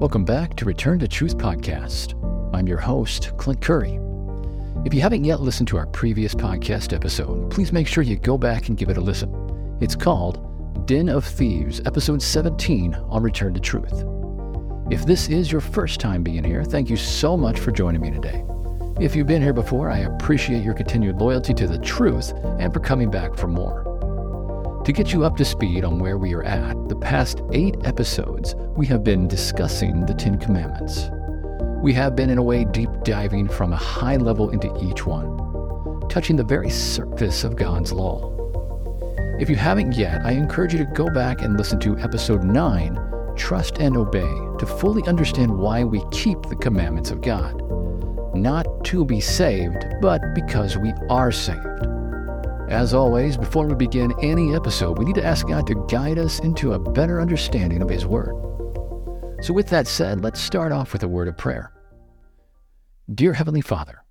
Welcome 0.00 0.24
back 0.24 0.56
to 0.56 0.64
Return 0.64 0.98
to 1.00 1.06
Truth 1.06 1.36
podcast. 1.36 2.14
I'm 2.54 2.66
your 2.66 2.78
host, 2.78 3.36
Clint 3.36 3.60
Curry. 3.60 4.00
If 4.86 4.94
you 4.94 5.02
haven't 5.02 5.24
yet 5.24 5.42
listened 5.42 5.68
to 5.68 5.76
our 5.76 5.86
previous 5.88 6.34
podcast 6.34 6.94
episode, 6.94 7.50
please 7.50 7.70
make 7.70 7.86
sure 7.86 8.02
you 8.02 8.16
go 8.16 8.38
back 8.38 8.68
and 8.68 8.78
give 8.78 8.88
it 8.88 8.96
a 8.96 9.00
listen. 9.02 9.78
It's 9.82 9.94
called 9.94 10.86
Den 10.86 11.10
of 11.10 11.26
Thieves, 11.26 11.82
episode 11.84 12.22
17 12.22 12.94
on 12.94 13.22
Return 13.22 13.52
to 13.52 13.60
Truth. 13.60 14.06
If 14.90 15.04
this 15.04 15.28
is 15.28 15.52
your 15.52 15.60
first 15.60 16.00
time 16.00 16.22
being 16.22 16.44
here, 16.44 16.64
thank 16.64 16.88
you 16.88 16.96
so 16.96 17.36
much 17.36 17.58
for 17.58 17.70
joining 17.70 18.00
me 18.00 18.10
today. 18.10 18.42
If 18.98 19.14
you've 19.14 19.26
been 19.26 19.42
here 19.42 19.52
before, 19.52 19.90
I 19.90 19.98
appreciate 19.98 20.64
your 20.64 20.72
continued 20.72 21.20
loyalty 21.20 21.52
to 21.52 21.66
the 21.66 21.78
truth 21.78 22.32
and 22.58 22.72
for 22.72 22.80
coming 22.80 23.10
back 23.10 23.36
for 23.36 23.48
more. 23.48 23.89
To 24.84 24.92
get 24.92 25.12
you 25.12 25.24
up 25.24 25.36
to 25.36 25.44
speed 25.44 25.84
on 25.84 25.98
where 25.98 26.16
we 26.16 26.32
are 26.32 26.42
at, 26.42 26.88
the 26.88 26.96
past 26.96 27.42
eight 27.52 27.76
episodes, 27.84 28.54
we 28.76 28.86
have 28.86 29.04
been 29.04 29.28
discussing 29.28 30.06
the 30.06 30.14
Ten 30.14 30.38
Commandments. 30.38 31.10
We 31.82 31.92
have 31.92 32.16
been, 32.16 32.30
in 32.30 32.38
a 32.38 32.42
way, 32.42 32.64
deep 32.64 32.88
diving 33.04 33.46
from 33.46 33.74
a 33.74 33.76
high 33.76 34.16
level 34.16 34.48
into 34.48 34.74
each 34.82 35.04
one, 35.04 36.08
touching 36.08 36.34
the 36.34 36.44
very 36.44 36.70
surface 36.70 37.44
of 37.44 37.56
God's 37.56 37.92
law. 37.92 38.34
If 39.38 39.50
you 39.50 39.56
haven't 39.56 39.96
yet, 39.96 40.22
I 40.24 40.32
encourage 40.32 40.72
you 40.72 40.78
to 40.78 40.92
go 40.94 41.10
back 41.10 41.42
and 41.42 41.58
listen 41.58 41.78
to 41.80 41.98
episode 41.98 42.42
9, 42.42 43.34
Trust 43.36 43.78
and 43.80 43.98
Obey, 43.98 44.32
to 44.58 44.66
fully 44.66 45.06
understand 45.06 45.58
why 45.58 45.84
we 45.84 46.02
keep 46.10 46.40
the 46.44 46.56
commandments 46.56 47.10
of 47.10 47.20
God. 47.20 47.54
Not 48.34 48.82
to 48.86 49.04
be 49.04 49.20
saved, 49.20 49.84
but 50.00 50.22
because 50.34 50.78
we 50.78 50.94
are 51.10 51.30
saved. 51.30 51.89
As 52.70 52.94
always, 52.94 53.36
before 53.36 53.66
we 53.66 53.74
begin 53.74 54.14
any 54.22 54.54
episode, 54.54 54.96
we 54.96 55.04
need 55.04 55.16
to 55.16 55.24
ask 55.24 55.48
God 55.48 55.66
to 55.66 55.86
guide 55.90 56.18
us 56.18 56.38
into 56.38 56.72
a 56.72 56.78
better 56.78 57.20
understanding 57.20 57.82
of 57.82 57.88
His 57.88 58.06
Word. 58.06 58.32
So, 59.42 59.52
with 59.52 59.66
that 59.70 59.88
said, 59.88 60.20
let's 60.20 60.40
start 60.40 60.70
off 60.70 60.92
with 60.92 61.02
a 61.02 61.08
word 61.08 61.26
of 61.26 61.36
prayer. 61.36 61.72
Dear 63.12 63.32
Heavenly 63.32 63.60
Father, 63.60 64.04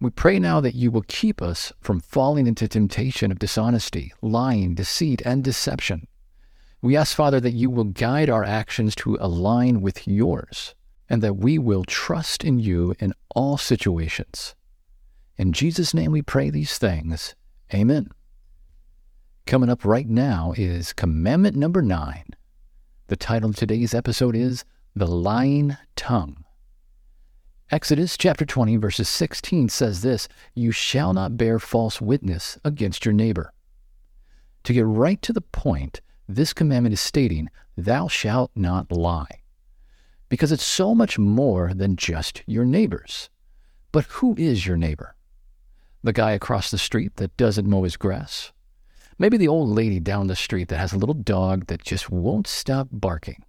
we 0.00 0.10
pray 0.10 0.38
now 0.38 0.60
that 0.60 0.76
you 0.76 0.92
will 0.92 1.04
keep 1.08 1.42
us 1.42 1.72
from 1.80 1.98
falling 1.98 2.46
into 2.46 2.68
temptation 2.68 3.32
of 3.32 3.40
dishonesty, 3.40 4.12
lying, 4.22 4.76
deceit, 4.76 5.20
and 5.24 5.42
deception. 5.42 6.06
We 6.82 6.96
ask, 6.96 7.16
Father, 7.16 7.40
that 7.40 7.54
you 7.54 7.68
will 7.68 7.82
guide 7.82 8.30
our 8.30 8.44
actions 8.44 8.94
to 8.96 9.18
align 9.20 9.80
with 9.80 10.06
yours, 10.06 10.76
and 11.08 11.20
that 11.22 11.38
we 11.38 11.58
will 11.58 11.82
trust 11.82 12.44
in 12.44 12.60
you 12.60 12.94
in 13.00 13.12
all 13.34 13.58
situations. 13.58 14.54
In 15.36 15.52
Jesus' 15.52 15.92
name 15.92 16.12
we 16.12 16.22
pray 16.22 16.48
these 16.48 16.78
things. 16.78 17.34
Amen. 17.72 18.10
Coming 19.46 19.70
up 19.70 19.84
right 19.84 20.08
now 20.08 20.52
is 20.56 20.92
commandment 20.92 21.56
number 21.56 21.80
nine. 21.80 22.26
The 23.06 23.16
title 23.16 23.50
of 23.50 23.56
today's 23.56 23.94
episode 23.94 24.36
is 24.36 24.64
The 24.94 25.06
Lying 25.06 25.76
Tongue. 25.96 26.44
Exodus 27.70 28.16
chapter 28.18 28.44
20, 28.44 28.76
verses 28.76 29.08
16 29.08 29.70
says 29.70 30.02
this 30.02 30.28
You 30.54 30.72
shall 30.72 31.14
not 31.14 31.36
bear 31.36 31.58
false 31.58 32.00
witness 32.00 32.58
against 32.64 33.04
your 33.04 33.14
neighbor. 33.14 33.52
To 34.64 34.72
get 34.72 34.86
right 34.86 35.20
to 35.22 35.32
the 35.32 35.40
point, 35.40 36.00
this 36.28 36.52
commandment 36.52 36.92
is 36.92 37.00
stating, 37.00 37.48
Thou 37.76 38.08
shalt 38.08 38.50
not 38.54 38.92
lie. 38.92 39.42
Because 40.28 40.52
it's 40.52 40.64
so 40.64 40.94
much 40.94 41.18
more 41.18 41.72
than 41.74 41.96
just 41.96 42.42
your 42.46 42.64
neighbors. 42.64 43.30
But 43.92 44.04
who 44.06 44.34
is 44.36 44.66
your 44.66 44.76
neighbor? 44.76 45.16
The 46.04 46.12
guy 46.12 46.30
across 46.30 46.70
the 46.70 46.78
street 46.78 47.16
that 47.16 47.36
doesn't 47.36 47.68
mow 47.68 47.82
his 47.82 47.96
grass. 47.96 48.52
Maybe 49.18 49.36
the 49.36 49.48
old 49.48 49.70
lady 49.70 49.98
down 49.98 50.28
the 50.28 50.36
street 50.36 50.68
that 50.68 50.78
has 50.78 50.92
a 50.92 50.98
little 50.98 51.14
dog 51.14 51.66
that 51.66 51.82
just 51.82 52.10
won't 52.10 52.46
stop 52.46 52.86
barking. 52.92 53.42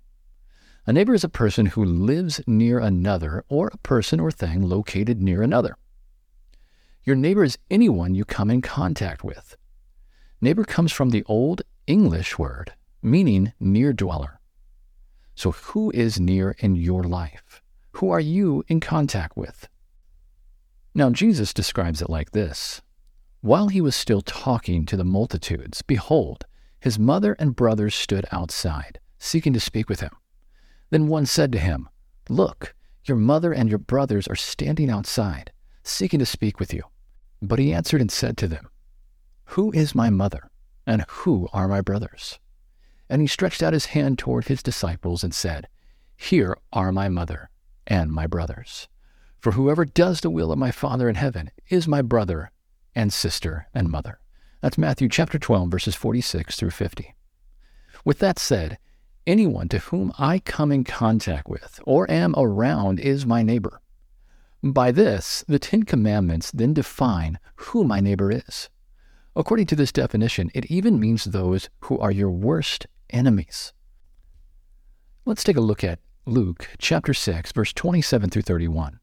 A 0.88 0.94
neighbor 0.94 1.14
is 1.14 1.24
a 1.24 1.30
person 1.30 1.68
who 1.68 1.86
lives 1.86 2.42
near 2.48 2.80
another 2.80 3.44
or 3.48 3.70
a 3.72 3.78
person 3.78 4.20
or 4.20 4.32
thing 4.32 4.64
located 4.64 5.22
near 5.22 5.44
another. 5.44 5.78
Your 7.04 7.16
neighbor 7.16 7.44
is 7.44 7.60
anyone 7.70 8.16
you 8.16 8.26
come 8.26 8.50
in 8.50 8.64
contact 8.64 9.24
with. 9.24 9.56
Neighbor 10.42 10.64
comes 10.64 10.92
from 10.92 11.12
the 11.12 11.24
Old 11.28 11.62
English 11.86 12.40
word 12.40 12.74
meaning 13.06 13.54
near 13.60 13.94
dweller. 13.94 14.40
So, 15.36 15.52
who 15.52 15.92
is 15.92 16.20
near 16.20 16.56
in 16.60 16.76
your 16.76 17.04
life? 17.04 17.62
Who 17.94 18.10
are 18.10 18.20
you 18.20 18.64
in 18.68 18.80
contact 18.80 19.38
with? 19.38 19.70
Now, 20.98 21.10
Jesus 21.10 21.54
describes 21.54 22.02
it 22.02 22.10
like 22.10 22.32
this 22.32 22.82
While 23.42 23.68
he 23.68 23.82
was 23.82 23.98
still 23.98 24.22
talking 24.22 24.86
to 24.86 24.96
the 24.96 25.04
multitudes, 25.04 25.82
behold, 25.82 26.46
his 26.80 26.98
mother 26.98 27.36
and 27.38 27.56
brothers 27.56 27.94
stood 27.94 28.26
outside, 28.32 29.00
seeking 29.20 29.52
to 29.52 29.60
speak 29.60 29.90
with 29.90 30.00
him. 30.00 30.12
Then 30.92 31.10
one 31.10 31.26
said 31.26 31.52
to 31.52 31.60
him, 31.60 31.90
Look, 32.30 32.74
your 33.04 33.18
mother 33.18 33.52
and 33.52 33.68
your 33.68 33.78
brothers 33.78 34.26
are 34.30 34.38
standing 34.38 34.90
outside, 34.90 35.52
seeking 35.84 36.20
to 36.20 36.26
speak 36.26 36.62
with 36.62 36.74
you. 36.74 36.84
But 37.42 37.60
he 37.60 37.74
answered 37.74 38.00
and 38.00 38.12
said 38.12 38.38
to 38.38 38.48
them, 38.48 38.70
Who 39.48 39.74
is 39.74 39.96
my 39.96 40.10
mother, 40.10 40.50
and 40.88 41.04
who 41.10 41.50
are 41.52 41.68
my 41.68 41.82
brothers? 41.82 42.40
And 43.10 43.22
he 43.22 43.28
stretched 43.28 43.62
out 43.62 43.74
his 43.74 43.88
hand 43.88 44.18
toward 44.18 44.46
his 44.46 44.64
disciples 44.64 45.26
and 45.26 45.34
said, 45.34 45.68
Here 46.16 46.58
are 46.72 46.94
my 46.94 47.10
mother 47.10 47.50
and 47.86 48.14
my 48.14 48.28
brothers. 48.28 48.88
For 49.46 49.52
whoever 49.52 49.86
does 49.86 50.22
the 50.22 50.32
will 50.32 50.52
of 50.52 50.58
my 50.58 50.72
Father 50.72 51.08
in 51.08 51.14
heaven 51.14 51.52
is 51.70 51.88
my 51.88 52.02
brother 52.02 52.50
and 52.96 53.14
sister 53.14 53.68
and 53.76 53.92
mother. 53.92 54.20
That's 54.62 54.76
Matthew 54.76 55.08
chapter 55.08 55.38
12, 55.38 55.70
verses 55.70 55.94
46 55.94 56.56
through 56.56 56.72
50. 56.72 57.14
With 58.04 58.18
that 58.18 58.40
said, 58.40 58.80
anyone 59.28 59.70
to 59.70 59.78
whom 59.78 60.12
I 60.18 60.40
come 60.40 60.72
in 60.72 60.84
contact 60.84 61.48
with 61.48 61.80
or 61.86 62.10
am 62.10 62.34
around 62.36 63.00
is 63.00 63.28
my 63.28 63.44
neighbor. 63.44 63.82
By 64.64 64.92
this, 64.92 65.46
the 65.48 65.60
Ten 65.60 65.84
Commandments 65.84 66.50
then 66.50 66.74
define 66.74 67.38
who 67.58 67.84
my 67.84 68.00
neighbor 68.00 68.32
is. 68.32 68.72
According 69.36 69.68
to 69.68 69.76
this 69.76 69.92
definition, 69.92 70.50
it 70.56 70.72
even 70.72 71.00
means 71.00 71.26
those 71.26 71.70
who 71.82 72.00
are 72.00 72.10
your 72.10 72.32
worst 72.32 72.88
enemies. 73.12 73.74
Let's 75.24 75.44
take 75.44 75.58
a 75.58 75.62
look 75.62 75.84
at 75.84 76.00
Luke 76.26 76.70
chapter 76.80 77.14
6, 77.14 77.52
verse 77.52 77.74
27 77.74 78.32
through 78.32 78.42
31. 78.42 79.00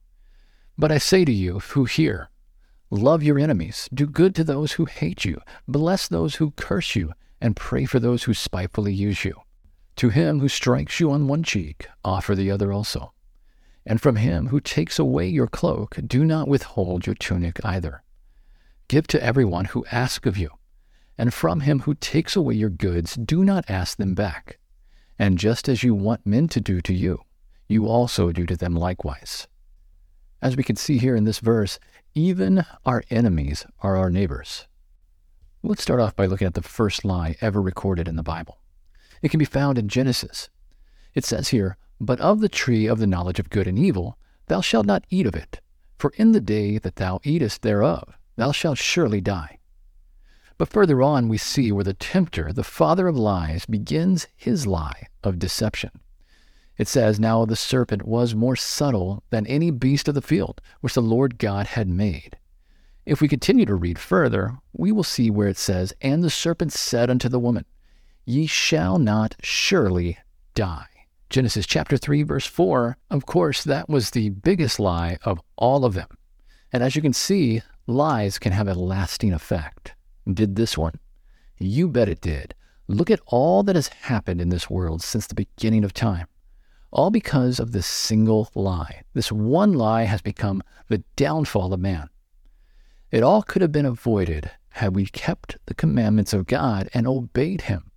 But 0.78 0.91
I 0.91 0.99
say 0.99 1.25
to 1.25 1.33
you 1.33 1.59
who 1.59 1.84
hear, 1.84 2.31
love 2.91 3.22
your 3.22 3.38
enemies, 3.38 3.88
do 3.93 4.06
good 4.06 4.34
to 4.37 4.44
those 4.44 4.72
who 4.72 4.87
hate 4.87 5.25
you, 5.25 5.41
bless 5.69 6.09
those 6.09 6.37
who 6.37 6.53
curse 6.53 6.97
you, 6.97 7.12
and 7.41 7.56
pray 7.56 7.84
for 7.84 8.00
those 8.00 8.25
who 8.25 8.34
spitefully 8.34 8.94
use 8.94 9.25
you. 9.25 9.34
To 9.97 10.09
him 10.09 10.41
who 10.41 10.49
strikes 10.49 11.00
you 11.00 11.11
on 11.11 11.28
one 11.28 11.43
cheek, 11.43 11.87
offer 12.05 12.34
the 12.34 12.50
other 12.50 12.72
also. 12.72 13.12
And 13.84 14.00
from 14.00 14.16
him 14.16 14.49
who 14.49 14.61
takes 14.61 14.99
away 14.99 15.28
your 15.28 15.49
cloak, 15.49 15.97
do 16.06 16.25
not 16.25 16.49
withhold 16.49 17.05
your 17.05 17.16
tunic 17.16 17.61
either. 17.65 18.03
Give 18.88 19.06
to 19.09 19.22
everyone 19.22 19.66
who 19.66 19.84
asks 19.91 20.27
of 20.27 20.38
you. 20.38 20.50
And 21.19 21.34
from 21.34 21.61
him 21.61 21.81
who 21.81 21.94
takes 21.94 22.37
away 22.37 22.55
your 22.55 22.71
goods, 22.71 23.16
do 23.16 23.44
not 23.44 23.69
ask 23.69 23.99
them 23.99 24.15
back. 24.15 24.59
And 25.19 25.38
just 25.38 25.69
as 25.69 25.82
you 25.82 25.94
want 25.94 26.27
men 26.27 26.49
to 26.49 26.61
do 26.61 26.81
to 26.81 26.94
you, 26.94 27.22
you 27.69 27.87
also 27.87 28.32
do 28.32 28.47
to 28.47 28.56
them 28.56 28.75
likewise. 28.75 29.47
As 30.43 30.57
we 30.57 30.65
can 30.65 30.75
see 30.75 30.99
here 30.99 31.15
in 31.15 31.23
this 31.23 31.39
verse, 31.39 31.79
even 32.17 32.65
our 32.85 33.05
enemies 33.11 33.65
are 33.81 33.97
our 33.97 34.11
neighbors. 34.11 34.67
Let's 35.63 35.83
start 35.83 36.01
off 36.01 36.17
by 36.17 36.27
looking 36.27 36.49
at 36.49 36.55
the 36.55 36.63
first 36.63 37.05
lie 37.05 37.37
ever 37.41 37.63
recorded 37.63 38.09
in 38.09 38.17
the 38.17 38.25
Bible. 38.25 38.59
It 39.23 39.31
can 39.31 39.39
be 39.39 39.45
found 39.45 39.79
in 39.79 39.89
Genesis. 39.89 40.51
It 41.15 41.25
says 41.25 41.49
here, 41.49 41.77
But 42.01 42.19
of 42.19 42.41
the 42.41 42.49
tree 42.49 42.89
of 42.89 42.99
the 42.99 43.07
knowledge 43.07 43.39
of 43.39 43.51
good 43.51 43.69
and 43.69 43.79
evil, 43.79 44.19
thou 44.49 44.61
shalt 44.61 44.85
not 44.85 45.05
eat 45.11 45.27
of 45.27 45.37
it, 45.37 45.61
for 45.97 46.13
in 46.17 46.33
the 46.33 46.41
day 46.41 46.77
that 46.79 46.97
thou 46.97 47.21
eatest 47.23 47.63
thereof, 47.63 48.19
thou 48.35 48.51
shalt 48.51 48.79
surely 48.79 49.21
die. 49.21 49.61
But 50.59 50.71
further 50.71 51.03
on, 51.03 51.29
we 51.29 51.39
see 51.39 51.71
where 51.71 51.85
the 51.85 51.95
tempter, 51.95 52.53
the 52.53 52.65
father 52.65 53.07
of 53.07 53.17
lies, 53.17 53.65
begins 53.65 54.27
his 54.35 54.67
lie 54.67 55.07
of 55.23 55.38
deception. 55.38 56.00
It 56.79 56.89
says, 56.89 57.21
Now 57.21 57.45
the 57.45 57.57
serpent 57.57 58.05
was 58.05 58.35
more 58.35 58.57
subtle 58.57 59.23
than 59.31 59.47
any 59.47 59.71
beast 59.71 60.09
of 60.09 60.15
the 60.15 60.23
field 60.23 60.61
which 60.81 60.95
the 60.95 61.03
Lord 61.03 61.39
God 61.39 61.67
had 61.69 61.89
made. 61.89 62.39
If 63.05 63.21
we 63.21 63.29
continue 63.29 63.67
to 63.67 63.75
read 63.75 63.99
further, 63.99 64.59
we 64.73 64.93
will 64.93 65.03
see 65.03 65.31
where 65.31 65.49
it 65.49 65.59
says, 65.59 65.93
And 66.01 66.23
the 66.23 66.31
serpent 66.31 66.73
said 66.73 67.11
unto 67.11 67.29
the 67.29 67.41
woman, 67.41 67.65
Ye 68.25 68.47
shall 68.47 68.99
not 68.99 69.35
surely 69.43 70.19
die. 70.55 70.87
Genesis 71.29 71.67
chapter 71.67 71.97
3, 71.97 72.23
verse 72.23 72.47
4. 72.47 72.97
Of 73.11 73.27
course, 73.27 73.65
that 73.65 73.89
was 73.89 74.11
the 74.11 74.31
biggest 74.31 74.79
lie 74.79 75.19
of 75.25 75.41
all 75.57 75.85
of 75.85 75.95
them. 75.95 76.09
And 76.73 76.83
as 76.83 76.95
you 76.95 77.03
can 77.03 77.13
see, 77.13 77.63
lies 77.87 78.39
can 78.39 78.53
have 78.53 78.69
a 78.69 78.75
lasting 78.75 79.33
effect. 79.33 79.95
Did 80.33 80.57
this 80.57 80.79
one? 80.79 80.95
You 81.59 81.89
bet 81.89 82.09
it 82.09 82.21
did. 82.21 82.55
Look 82.87 83.11
at 83.11 83.21
all 83.27 83.63
that 83.65 83.77
has 83.77 83.89
happened 83.89 84.41
in 84.41 84.51
this 84.51 84.71
world 84.71 85.03
since 85.03 85.27
the 85.27 85.35
beginning 85.35 85.85
of 85.85 85.93
time 85.93 86.27
all 86.93 87.11
because 87.11 87.59
of 87.59 87.73
this 87.73 87.87
single 87.87 88.50
lie. 88.55 89.03
This 89.15 89.33
one 89.33 89.73
lie 89.73 90.05
has 90.05 90.21
become 90.21 90.62
the 90.89 91.03
downfall 91.17 91.73
of 91.73 91.81
man. 91.81 92.11
It 93.11 93.23
all 93.23 93.43
could 93.43 93.62
have 93.62 93.73
been 93.73 93.87
avoided 93.87 94.50
had 94.69 94.94
we 94.94 95.06
kept 95.06 95.56
the 95.67 95.75
commandments 95.75 96.33
of 96.33 96.47
God 96.47 96.89
and 96.94 97.06
obeyed 97.06 97.62
Him. 97.62 97.91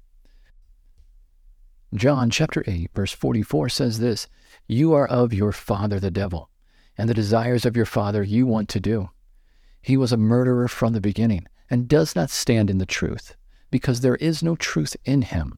John 1.93 2.29
chapter 2.29 2.63
8, 2.65 2.91
verse 2.93 3.11
44 3.11 3.69
says 3.69 3.99
this 3.99 4.27
You 4.67 4.93
are 4.93 5.07
of 5.07 5.33
your 5.33 5.51
father 5.51 5.99
the 5.99 6.11
devil, 6.11 6.49
and 6.97 7.09
the 7.09 7.13
desires 7.13 7.65
of 7.65 7.77
your 7.77 7.85
father 7.85 8.23
you 8.23 8.45
want 8.45 8.69
to 8.69 8.79
do. 8.79 9.09
He 9.81 9.95
was 9.95 10.11
a 10.11 10.17
murderer 10.17 10.67
from 10.67 10.93
the 10.93 11.01
beginning 11.01 11.45
and 11.69 11.87
does 11.87 12.15
not 12.15 12.29
stand 12.29 12.69
in 12.69 12.77
the 12.77 12.85
truth, 12.85 13.35
because 13.71 14.01
there 14.01 14.15
is 14.15 14.43
no 14.43 14.55
truth 14.55 14.97
in 15.05 15.21
him. 15.21 15.57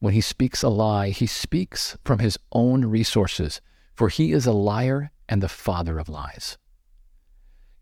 When 0.00 0.14
he 0.14 0.20
speaks 0.20 0.62
a 0.62 0.68
lie, 0.68 1.10
he 1.10 1.26
speaks 1.26 1.96
from 2.04 2.20
his 2.20 2.38
own 2.52 2.84
resources, 2.84 3.60
for 3.94 4.08
he 4.08 4.32
is 4.32 4.46
a 4.46 4.52
liar 4.52 5.10
and 5.28 5.42
the 5.42 5.48
father 5.48 5.98
of 5.98 6.08
lies. 6.08 6.56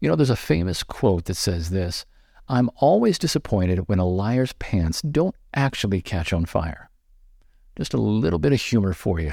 You 0.01 0.09
know, 0.09 0.17
there's 0.17 0.31
a 0.31 0.37
famous 0.37 0.83
quote 0.83 1.27
that 1.27 1.37
says 1.37 1.71
this 1.71 2.07
I'm 2.49 2.71
always 2.77 3.19
disappointed 3.19 3.89
when 3.89 3.99
a 3.99 4.07
liar's 4.07 4.53
pants 4.55 5.03
don't 5.03 5.35
actually 5.53 6.01
catch 6.01 6.33
on 6.33 6.47
fire. 6.47 6.91
Just 7.77 7.93
a 7.93 7.99
little 7.99 8.39
bit 8.39 8.53
of 8.53 8.61
humor 8.61 8.93
for 8.93 9.21
you. 9.21 9.33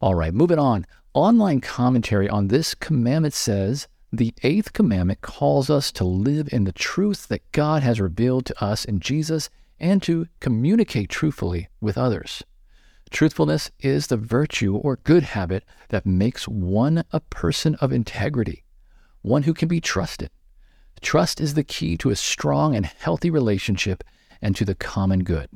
All 0.00 0.14
right, 0.14 0.34
moving 0.34 0.58
on. 0.58 0.86
Online 1.14 1.60
commentary 1.60 2.28
on 2.28 2.48
this 2.48 2.74
commandment 2.74 3.34
says 3.34 3.88
the 4.12 4.32
eighth 4.42 4.72
commandment 4.72 5.20
calls 5.20 5.68
us 5.68 5.92
to 5.92 6.04
live 6.04 6.48
in 6.52 6.64
the 6.64 6.72
truth 6.72 7.28
that 7.28 7.50
God 7.52 7.82
has 7.82 8.00
revealed 8.00 8.46
to 8.46 8.64
us 8.64 8.84
in 8.84 9.00
Jesus 9.00 9.50
and 9.80 10.02
to 10.02 10.26
communicate 10.40 11.08
truthfully 11.08 11.68
with 11.80 11.98
others. 11.98 12.42
Truthfulness 13.10 13.70
is 13.80 14.08
the 14.08 14.16
virtue 14.16 14.76
or 14.76 14.96
good 15.04 15.22
habit 15.22 15.64
that 15.88 16.04
makes 16.04 16.46
one 16.46 17.04
a 17.12 17.20
person 17.20 17.74
of 17.76 17.92
integrity, 17.92 18.64
one 19.22 19.44
who 19.44 19.54
can 19.54 19.68
be 19.68 19.80
trusted. 19.80 20.30
Trust 21.00 21.40
is 21.40 21.54
the 21.54 21.64
key 21.64 21.96
to 21.98 22.10
a 22.10 22.16
strong 22.16 22.74
and 22.74 22.84
healthy 22.84 23.30
relationship 23.30 24.04
and 24.42 24.54
to 24.56 24.64
the 24.64 24.74
common 24.74 25.24
good. 25.24 25.48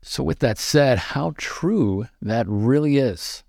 So, 0.00 0.22
with 0.22 0.38
that 0.38 0.58
said, 0.58 0.98
how 0.98 1.34
true 1.36 2.06
that 2.22 2.46
really 2.48 2.98
is. 2.98 3.42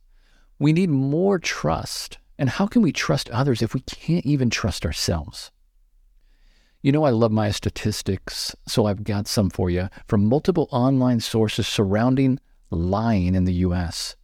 We 0.57 0.73
need 0.73 0.89
more 0.89 1.39
trust. 1.39 2.17
And 2.37 2.49
how 2.49 2.67
can 2.67 2.81
we 2.81 2.91
trust 2.91 3.29
others 3.29 3.61
if 3.61 3.73
we 3.73 3.81
can't 3.81 4.25
even 4.25 4.49
trust 4.49 4.85
ourselves? 4.85 5.51
You 6.81 6.93
know, 6.93 7.03
I 7.03 7.09
love 7.09 7.33
my 7.33 7.51
statistics, 7.51 8.55
so 8.65 8.85
I've 8.85 9.03
got 9.03 9.27
some 9.27 9.49
for 9.49 9.69
you 9.69 9.89
from 10.07 10.29
multiple 10.29 10.69
online 10.71 11.19
sources 11.19 11.67
surrounding 11.67 12.39
lying 12.69 13.35
in 13.35 13.43
the 13.43 13.65
US. 13.65 14.15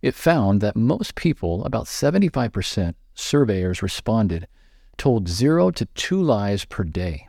It 0.00 0.16
found 0.16 0.60
that 0.60 0.74
most 0.74 1.14
people, 1.14 1.64
about 1.64 1.86
75% 1.86 2.94
surveyors 3.14 3.82
responded, 3.82 4.48
told 4.96 5.28
zero 5.28 5.70
to 5.70 5.86
two 5.94 6.20
lies 6.20 6.64
per 6.64 6.82
day. 6.82 7.28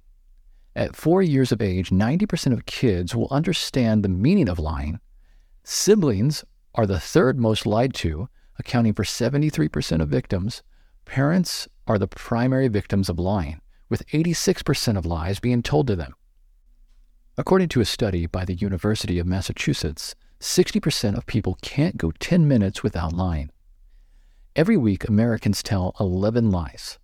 At 0.76 0.96
four 0.96 1.22
years 1.22 1.52
of 1.52 1.62
age, 1.62 1.92
90% 1.92 2.52
of 2.52 2.66
kids 2.66 3.16
will 3.16 3.28
understand 3.30 4.04
the 4.04 4.10
meaning 4.10 4.50
of 4.50 4.58
lying. 4.58 5.00
Siblings 5.64 6.44
are 6.74 6.88
the 6.88 7.00
third 7.00 7.40
most 7.40 7.68
lied 7.68 7.94
to, 7.94 8.28
accounting 8.58 8.94
for 8.94 9.04
73% 9.04 10.02
of 10.02 10.10
victims. 10.10 10.64
Parents 11.06 11.68
are 11.86 12.00
the 12.00 12.08
primary 12.08 12.70
victims 12.70 13.08
of 13.08 13.20
lying, 13.20 13.62
with 13.90 14.08
86% 14.08 14.98
of 14.98 15.06
lies 15.06 15.40
being 15.40 15.62
told 15.62 15.88
to 15.88 15.96
them. 15.96 16.14
According 17.38 17.70
to 17.70 17.82
a 17.82 17.86
study 17.86 18.28
by 18.28 18.46
the 18.46 18.54
University 18.54 19.20
of 19.20 19.26
Massachusetts, 19.26 20.16
60% 20.40 21.18
of 21.18 21.26
people 21.26 21.58
can't 21.62 21.98
go 21.98 22.12
10 22.12 22.48
minutes 22.48 22.84
without 22.84 23.14
lying. 23.14 23.50
Every 24.56 24.78
week, 24.78 25.08
Americans 25.08 25.64
tell 25.64 25.96
11 26.00 26.52
lies. 26.52 27.00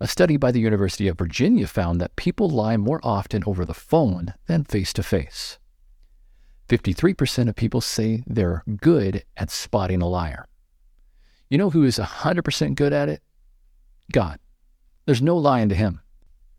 A 0.00 0.08
study 0.08 0.36
by 0.36 0.50
the 0.50 0.60
University 0.60 1.06
of 1.06 1.16
Virginia 1.16 1.68
found 1.68 2.00
that 2.00 2.16
people 2.16 2.50
lie 2.50 2.76
more 2.76 2.98
often 3.04 3.44
over 3.46 3.64
the 3.64 3.72
phone 3.72 4.34
than 4.48 4.64
face 4.64 4.92
to 4.94 5.02
face. 5.04 5.60
53% 6.68 7.48
of 7.48 7.54
people 7.54 7.80
say 7.80 8.24
they're 8.26 8.64
good 8.80 9.24
at 9.36 9.50
spotting 9.50 10.02
a 10.02 10.08
liar. 10.08 10.48
You 11.48 11.58
know 11.58 11.70
who 11.70 11.84
is 11.84 11.98
100% 11.98 12.74
good 12.74 12.92
at 12.92 13.08
it? 13.08 13.22
God. 14.10 14.40
There's 15.04 15.22
no 15.22 15.36
lying 15.36 15.68
to 15.68 15.74
him. 15.74 16.00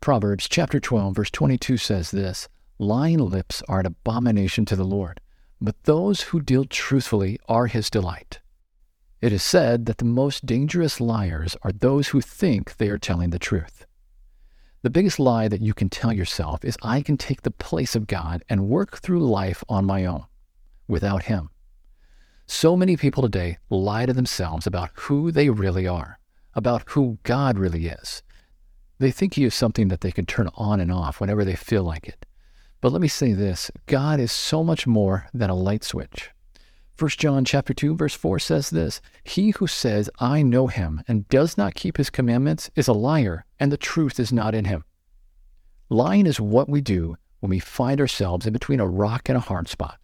Proverbs 0.04 0.50
chapter 0.50 0.78
12 0.80 1.16
verse 1.16 1.30
22 1.30 1.78
says 1.78 2.10
this, 2.10 2.46
lying 2.78 3.16
lips 3.16 3.62
are 3.70 3.80
an 3.80 3.86
abomination 3.86 4.66
to 4.66 4.76
the 4.76 4.84
Lord, 4.84 5.18
but 5.62 5.82
those 5.84 6.20
who 6.20 6.42
deal 6.42 6.66
truthfully 6.66 7.40
are 7.48 7.68
his 7.68 7.88
delight. 7.88 8.40
It 9.22 9.32
is 9.32 9.42
said 9.42 9.86
that 9.86 9.96
the 9.96 10.04
most 10.04 10.44
dangerous 10.44 11.00
liars 11.00 11.56
are 11.62 11.72
those 11.72 12.08
who 12.08 12.20
think 12.20 12.76
they 12.76 12.90
are 12.90 12.98
telling 12.98 13.30
the 13.30 13.38
truth. 13.38 13.86
The 14.82 14.90
biggest 14.90 15.18
lie 15.18 15.48
that 15.48 15.62
you 15.62 15.72
can 15.72 15.88
tell 15.88 16.12
yourself 16.12 16.66
is 16.66 16.76
I 16.82 17.00
can 17.00 17.16
take 17.16 17.40
the 17.40 17.50
place 17.50 17.96
of 17.96 18.06
God 18.06 18.44
and 18.50 18.68
work 18.68 18.98
through 18.98 19.26
life 19.26 19.64
on 19.70 19.86
my 19.86 20.04
own, 20.04 20.26
without 20.86 21.22
Him. 21.22 21.48
So 22.44 22.76
many 22.76 22.98
people 22.98 23.22
today 23.22 23.56
lie 23.70 24.04
to 24.04 24.12
themselves 24.12 24.66
about 24.66 24.90
who 24.96 25.32
they 25.32 25.48
really 25.48 25.86
are, 25.86 26.18
about 26.52 26.90
who 26.90 27.16
God 27.22 27.58
really 27.58 27.86
is. 27.86 28.22
They 28.98 29.10
think 29.10 29.34
He 29.34 29.44
is 29.44 29.54
something 29.54 29.88
that 29.88 30.00
they 30.00 30.12
can 30.12 30.26
turn 30.26 30.48
on 30.54 30.80
and 30.80 30.92
off 30.92 31.20
whenever 31.20 31.44
they 31.44 31.56
feel 31.56 31.82
like 31.82 32.08
it. 32.08 32.26
But 32.80 32.92
let 32.92 33.00
me 33.00 33.08
say 33.08 33.32
this 33.32 33.70
God 33.86 34.20
is 34.20 34.30
so 34.30 34.62
much 34.62 34.86
more 34.86 35.26
than 35.32 35.50
a 35.50 35.54
light 35.54 35.84
switch. 35.84 36.30
1 36.96 37.08
John 37.16 37.44
chapter 37.44 37.74
2 37.74 37.96
verse 37.96 38.14
4 38.14 38.38
says 38.38 38.70
this, 38.70 39.00
He 39.24 39.50
who 39.50 39.66
says, 39.66 40.08
I 40.20 40.42
know 40.42 40.68
him, 40.68 41.02
and 41.08 41.28
does 41.28 41.58
not 41.58 41.74
keep 41.74 41.96
his 41.96 42.08
commandments 42.08 42.70
is 42.76 42.86
a 42.86 42.92
liar, 42.92 43.46
and 43.58 43.72
the 43.72 43.76
truth 43.76 44.20
is 44.20 44.32
not 44.32 44.54
in 44.54 44.66
him. 44.66 44.84
Lying 45.88 46.26
is 46.26 46.38
what 46.38 46.68
we 46.68 46.80
do 46.80 47.16
when 47.40 47.50
we 47.50 47.58
find 47.58 48.00
ourselves 48.00 48.46
in 48.46 48.52
between 48.52 48.80
a 48.80 48.86
rock 48.86 49.28
and 49.28 49.36
a 49.36 49.40
hard 49.40 49.66
spot. 49.66 49.98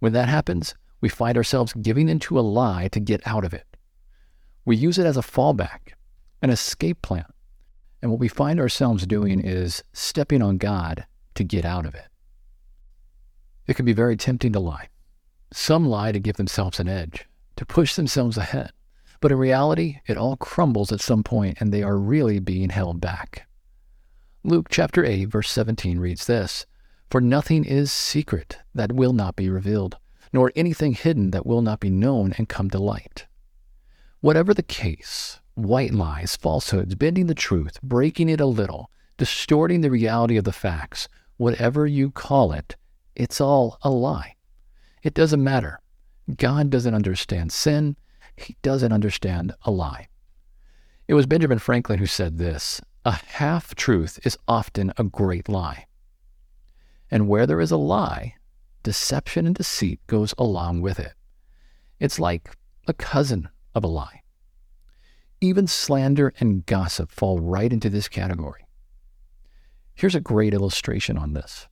When 0.00 0.12
that 0.12 0.28
happens, 0.28 0.74
we 1.00 1.08
find 1.08 1.36
ourselves 1.36 1.72
giving 1.74 2.08
into 2.08 2.38
a 2.38 2.40
lie 2.40 2.88
to 2.88 3.00
get 3.00 3.24
out 3.26 3.44
of 3.44 3.54
it. 3.54 3.66
We 4.64 4.76
use 4.76 4.98
it 4.98 5.06
as 5.06 5.16
a 5.16 5.22
fallback, 5.22 5.92
an 6.40 6.50
escape 6.50 7.00
plan. 7.02 7.26
And 8.02 8.10
what 8.10 8.20
we 8.20 8.28
find 8.28 8.58
ourselves 8.58 9.06
doing 9.06 9.40
is 9.40 9.82
stepping 9.92 10.42
on 10.42 10.58
God 10.58 11.06
to 11.36 11.44
get 11.44 11.64
out 11.64 11.86
of 11.86 11.94
it. 11.94 12.08
It 13.66 13.76
can 13.76 13.84
be 13.84 13.92
very 13.92 14.16
tempting 14.16 14.52
to 14.52 14.60
lie. 14.60 14.88
Some 15.52 15.86
lie 15.86 16.10
to 16.12 16.18
give 16.18 16.36
themselves 16.36 16.80
an 16.80 16.88
edge, 16.88 17.28
to 17.56 17.64
push 17.64 17.94
themselves 17.94 18.36
ahead. 18.36 18.72
But 19.20 19.30
in 19.30 19.38
reality, 19.38 20.00
it 20.06 20.16
all 20.16 20.36
crumbles 20.36 20.90
at 20.90 21.00
some 21.00 21.22
point 21.22 21.58
and 21.60 21.72
they 21.72 21.84
are 21.84 21.96
really 21.96 22.40
being 22.40 22.70
held 22.70 23.00
back. 23.00 23.46
Luke 24.42 24.66
chapter 24.68 25.04
8, 25.04 25.26
verse 25.26 25.48
17 25.50 26.00
reads 26.00 26.26
this 26.26 26.66
For 27.08 27.20
nothing 27.20 27.64
is 27.64 27.92
secret 27.92 28.58
that 28.74 28.90
will 28.90 29.12
not 29.12 29.36
be 29.36 29.48
revealed, 29.48 29.96
nor 30.32 30.50
anything 30.56 30.94
hidden 30.94 31.30
that 31.30 31.46
will 31.46 31.62
not 31.62 31.78
be 31.78 31.90
known 31.90 32.34
and 32.36 32.48
come 32.48 32.68
to 32.70 32.80
light. 32.80 33.26
Whatever 34.20 34.52
the 34.52 34.64
case, 34.64 35.38
white 35.54 35.92
lies, 35.92 36.36
falsehoods, 36.36 36.94
bending 36.94 37.26
the 37.26 37.34
truth, 37.34 37.80
breaking 37.82 38.28
it 38.28 38.40
a 38.40 38.46
little, 38.46 38.90
distorting 39.18 39.80
the 39.80 39.90
reality 39.90 40.36
of 40.36 40.44
the 40.44 40.52
facts, 40.52 41.08
whatever 41.36 41.86
you 41.86 42.10
call 42.10 42.52
it, 42.52 42.76
it's 43.14 43.40
all 43.40 43.78
a 43.82 43.90
lie. 43.90 44.36
It 45.02 45.14
doesn't 45.14 45.42
matter. 45.42 45.80
God 46.36 46.70
doesn't 46.70 46.94
understand 46.94 47.52
sin. 47.52 47.96
He 48.36 48.56
doesn't 48.62 48.92
understand 48.92 49.52
a 49.62 49.70
lie. 49.70 50.08
It 51.08 51.14
was 51.14 51.26
Benjamin 51.26 51.58
Franklin 51.58 51.98
who 51.98 52.06
said 52.06 52.38
this 52.38 52.80
A 53.04 53.12
half 53.12 53.74
truth 53.74 54.18
is 54.24 54.38
often 54.48 54.92
a 54.96 55.04
great 55.04 55.48
lie. 55.48 55.86
And 57.10 57.28
where 57.28 57.46
there 57.46 57.60
is 57.60 57.70
a 57.70 57.76
lie, 57.76 58.36
deception 58.82 59.46
and 59.46 59.54
deceit 59.54 60.00
goes 60.06 60.32
along 60.38 60.80
with 60.80 60.98
it. 60.98 61.12
It's 62.00 62.18
like 62.18 62.56
a 62.86 62.94
cousin 62.94 63.48
of 63.74 63.84
a 63.84 63.88
lie. 63.88 64.21
Even 65.42 65.66
slander 65.66 66.32
and 66.38 66.64
gossip 66.66 67.10
fall 67.10 67.40
right 67.40 67.72
into 67.72 67.90
this 67.90 68.06
category. 68.06 68.64
Here's 69.92 70.14
a 70.14 70.20
great 70.20 70.54
illustration 70.54 71.18
on 71.18 71.32
this. 71.32 71.66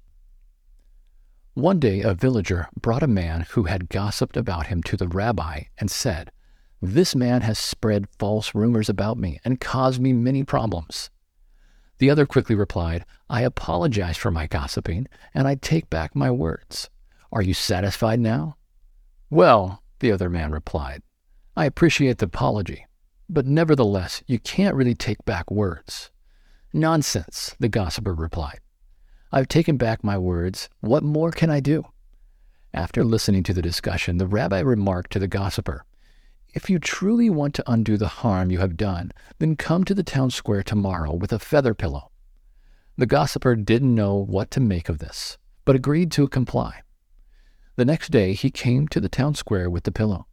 One 1.55 1.79
day, 1.79 2.01
a 2.01 2.13
villager 2.13 2.67
brought 2.81 3.05
a 3.05 3.07
man 3.07 3.47
who 3.51 3.65
had 3.65 3.89
gossiped 3.89 4.37
about 4.37 4.67
him 4.67 4.83
to 4.83 4.97
the 4.97 5.07
rabbi 5.07 5.63
and 5.79 5.89
said, 5.89 6.33
This 6.83 7.15
man 7.15 7.43
has 7.43 7.61
spread 7.61 8.09
false 8.19 8.57
rumors 8.57 8.89
about 8.89 9.19
me 9.19 9.39
and 9.45 9.61
caused 9.61 10.01
me 10.01 10.13
many 10.13 10.43
problems. 10.43 11.09
The 11.99 12.11
other 12.11 12.27
quickly 12.27 12.57
replied, 12.57 13.05
I 13.29 13.43
apologize 13.43 14.17
for 14.17 14.33
my 14.33 14.49
gossiping 14.49 15.07
and 15.33 15.47
I 15.47 15.55
take 15.55 15.89
back 15.89 16.17
my 16.17 16.33
words. 16.33 16.91
Are 17.31 17.43
you 17.43 17.55
satisfied 17.55 18.19
now? 18.19 18.57
Well, 19.31 19.85
the 20.01 20.11
other 20.11 20.29
man 20.29 20.51
replied, 20.51 21.05
I 21.57 21.67
appreciate 21.67 22.19
the 22.19 22.27
apology, 22.27 22.87
but 23.33 23.47
nevertheless, 23.47 24.23
you 24.27 24.41
can't 24.41 24.75
really 24.75 24.95
take 24.95 25.25
back 25.25 25.51
words. 25.51 26.11
Nonsense, 26.73 27.55
the 27.61 27.69
gossiper 27.69 28.13
replied. 28.13 28.59
I've 29.33 29.47
taken 29.47 29.77
back 29.77 30.03
my 30.03 30.19
words. 30.19 30.69
What 30.81 31.05
more 31.05 31.31
can 31.31 31.49
I 31.49 31.61
do? 31.61 31.85
After 32.75 33.05
listening 33.05 33.45
to 33.45 33.53
the 33.53 33.63
discussion, 33.63 34.19
the 34.19 34.27
rabbi 34.27 34.59
remarked 34.59 35.13
to 35.13 35.21
the 35.21 35.29
gossiper, 35.29 35.85
If 36.53 36.69
you 36.69 36.81
truly 36.81 37.31
want 37.31 37.55
to 37.55 37.71
undo 37.71 37.97
the 37.97 38.09
harm 38.09 38.51
you 38.51 38.59
have 38.59 38.77
done, 38.77 39.13
then 39.39 39.55
come 39.55 39.85
to 39.85 39.95
the 39.95 40.03
town 40.03 40.31
square 40.31 40.65
tomorrow 40.65 41.15
with 41.15 41.33
a 41.33 41.39
feather 41.39 41.75
pillow. 41.75 42.11
The 42.97 43.07
gossiper 43.07 43.55
didn't 43.55 43.95
know 43.95 44.17
what 44.17 44.51
to 44.53 44.61
make 44.61 44.89
of 44.89 44.99
this, 44.99 45.39
but 45.65 45.77
agreed 45.77 46.11
to 46.13 46.27
comply. 46.27 46.83
The 47.77 47.85
next 47.85 48.11
day 48.11 48.33
he 48.35 48.51
came 48.51 48.89
to 48.89 49.01
the 49.01 49.09
town 49.09 49.37
square 49.37 49.71
with 49.71 49.85
the 49.85 49.93
pillow. 49.93 50.27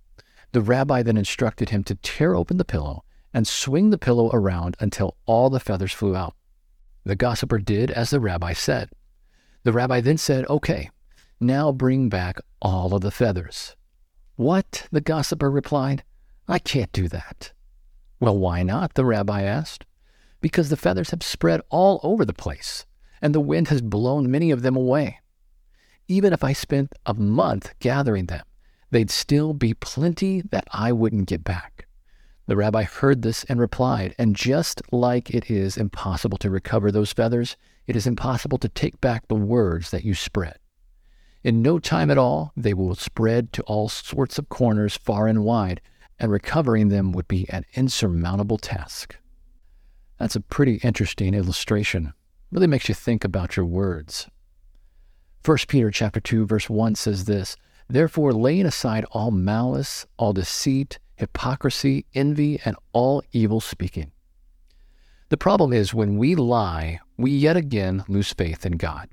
The 0.51 0.61
rabbi 0.61 1.03
then 1.03 1.17
instructed 1.17 1.69
him 1.69 1.83
to 1.85 1.95
tear 1.95 2.35
open 2.35 2.57
the 2.57 2.65
pillow 2.65 3.03
and 3.33 3.47
swing 3.47 3.89
the 3.89 3.97
pillow 3.97 4.29
around 4.33 4.75
until 4.79 5.17
all 5.25 5.49
the 5.49 5.59
feathers 5.59 5.93
flew 5.93 6.15
out. 6.15 6.35
The 7.03 7.15
gossiper 7.15 7.59
did 7.59 7.91
as 7.91 8.09
the 8.09 8.19
rabbi 8.19 8.53
said. 8.53 8.89
The 9.63 9.73
rabbi 9.73 10.01
then 10.01 10.17
said, 10.17 10.45
Okay, 10.49 10.89
now 11.39 11.71
bring 11.71 12.09
back 12.09 12.39
all 12.61 12.95
of 12.95 13.01
the 13.01 13.11
feathers. 13.11 13.75
What? 14.35 14.87
the 14.91 15.01
gossiper 15.01 15.51
replied. 15.51 16.03
I 16.47 16.59
can't 16.59 16.91
do 16.91 17.07
that. 17.09 17.51
Well, 18.19 18.37
why 18.37 18.63
not? 18.63 18.93
the 18.93 19.05
rabbi 19.05 19.43
asked. 19.43 19.85
Because 20.41 20.69
the 20.69 20.77
feathers 20.77 21.11
have 21.11 21.23
spread 21.23 21.61
all 21.69 21.99
over 22.03 22.23
the 22.23 22.33
place, 22.33 22.85
and 23.21 23.35
the 23.35 23.41
wind 23.41 23.67
has 23.67 23.81
blown 23.81 24.31
many 24.31 24.51
of 24.51 24.61
them 24.61 24.75
away. 24.75 25.19
Even 26.07 26.31
if 26.31 26.43
I 26.43 26.53
spent 26.53 26.93
a 27.05 27.13
month 27.13 27.73
gathering 27.79 28.27
them, 28.27 28.45
they'd 28.91 29.11
still 29.11 29.53
be 29.53 29.73
plenty 29.73 30.41
that 30.41 30.67
I 30.71 30.91
wouldn't 30.91 31.27
get 31.27 31.43
back. 31.43 31.87
The 32.47 32.55
rabbi 32.55 32.83
heard 32.83 33.21
this 33.21 33.43
and 33.45 33.59
replied, 33.59 34.15
And 34.17 34.35
just 34.35 34.81
like 34.91 35.29
it 35.29 35.51
is 35.51 35.75
impossible 35.75 36.37
to 36.37 36.49
recover 36.49 36.91
those 36.91 37.11
feathers, 37.11 37.57
it 37.85 37.95
is 37.95 38.07
impossible 38.07 38.57
to 38.59 38.69
take 38.69 39.01
back 39.01 39.27
the 39.27 39.35
words 39.35 39.91
that 39.91 40.05
you 40.05 40.13
spread. 40.13 40.57
In 41.43 41.61
no 41.61 41.77
time 41.79 42.09
at 42.09 42.17
all, 42.17 42.53
they 42.55 42.73
will 42.73 42.95
spread 42.95 43.53
to 43.53 43.61
all 43.63 43.89
sorts 43.89 44.39
of 44.39 44.49
corners 44.49 44.97
far 44.97 45.27
and 45.27 45.43
wide, 45.43 45.81
and 46.19 46.31
recovering 46.31 46.87
them 46.87 47.11
would 47.11 47.27
be 47.27 47.49
an 47.49 47.65
insurmountable 47.73 48.57
task. 48.57 49.17
That's 50.17 50.35
a 50.35 50.41
pretty 50.41 50.75
interesting 50.83 51.33
illustration. 51.33 52.13
Really 52.51 52.67
makes 52.67 52.89
you 52.89 52.95
think 52.95 53.23
about 53.23 53.55
your 53.55 53.65
words. 53.65 54.27
1 55.45 55.57
Peter 55.67 55.91
chapter 55.91 56.19
2 56.19 56.45
verse 56.45 56.69
1 56.69 56.95
says 56.95 57.25
this, 57.25 57.55
Therefore 57.89 58.33
laying 58.33 58.65
aside 58.65 59.05
all 59.11 59.31
malice, 59.31 60.05
all 60.17 60.33
deceit, 60.33 60.99
hypocrisy, 61.15 62.05
envy, 62.13 62.59
and 62.65 62.75
all 62.93 63.23
evil 63.31 63.61
speaking. 63.61 64.11
The 65.29 65.37
problem 65.37 65.73
is 65.73 65.93
when 65.93 66.17
we 66.17 66.35
lie, 66.35 66.99
we 67.17 67.31
yet 67.31 67.57
again 67.57 68.03
lose 68.07 68.33
faith 68.33 68.65
in 68.65 68.73
God. 68.73 69.09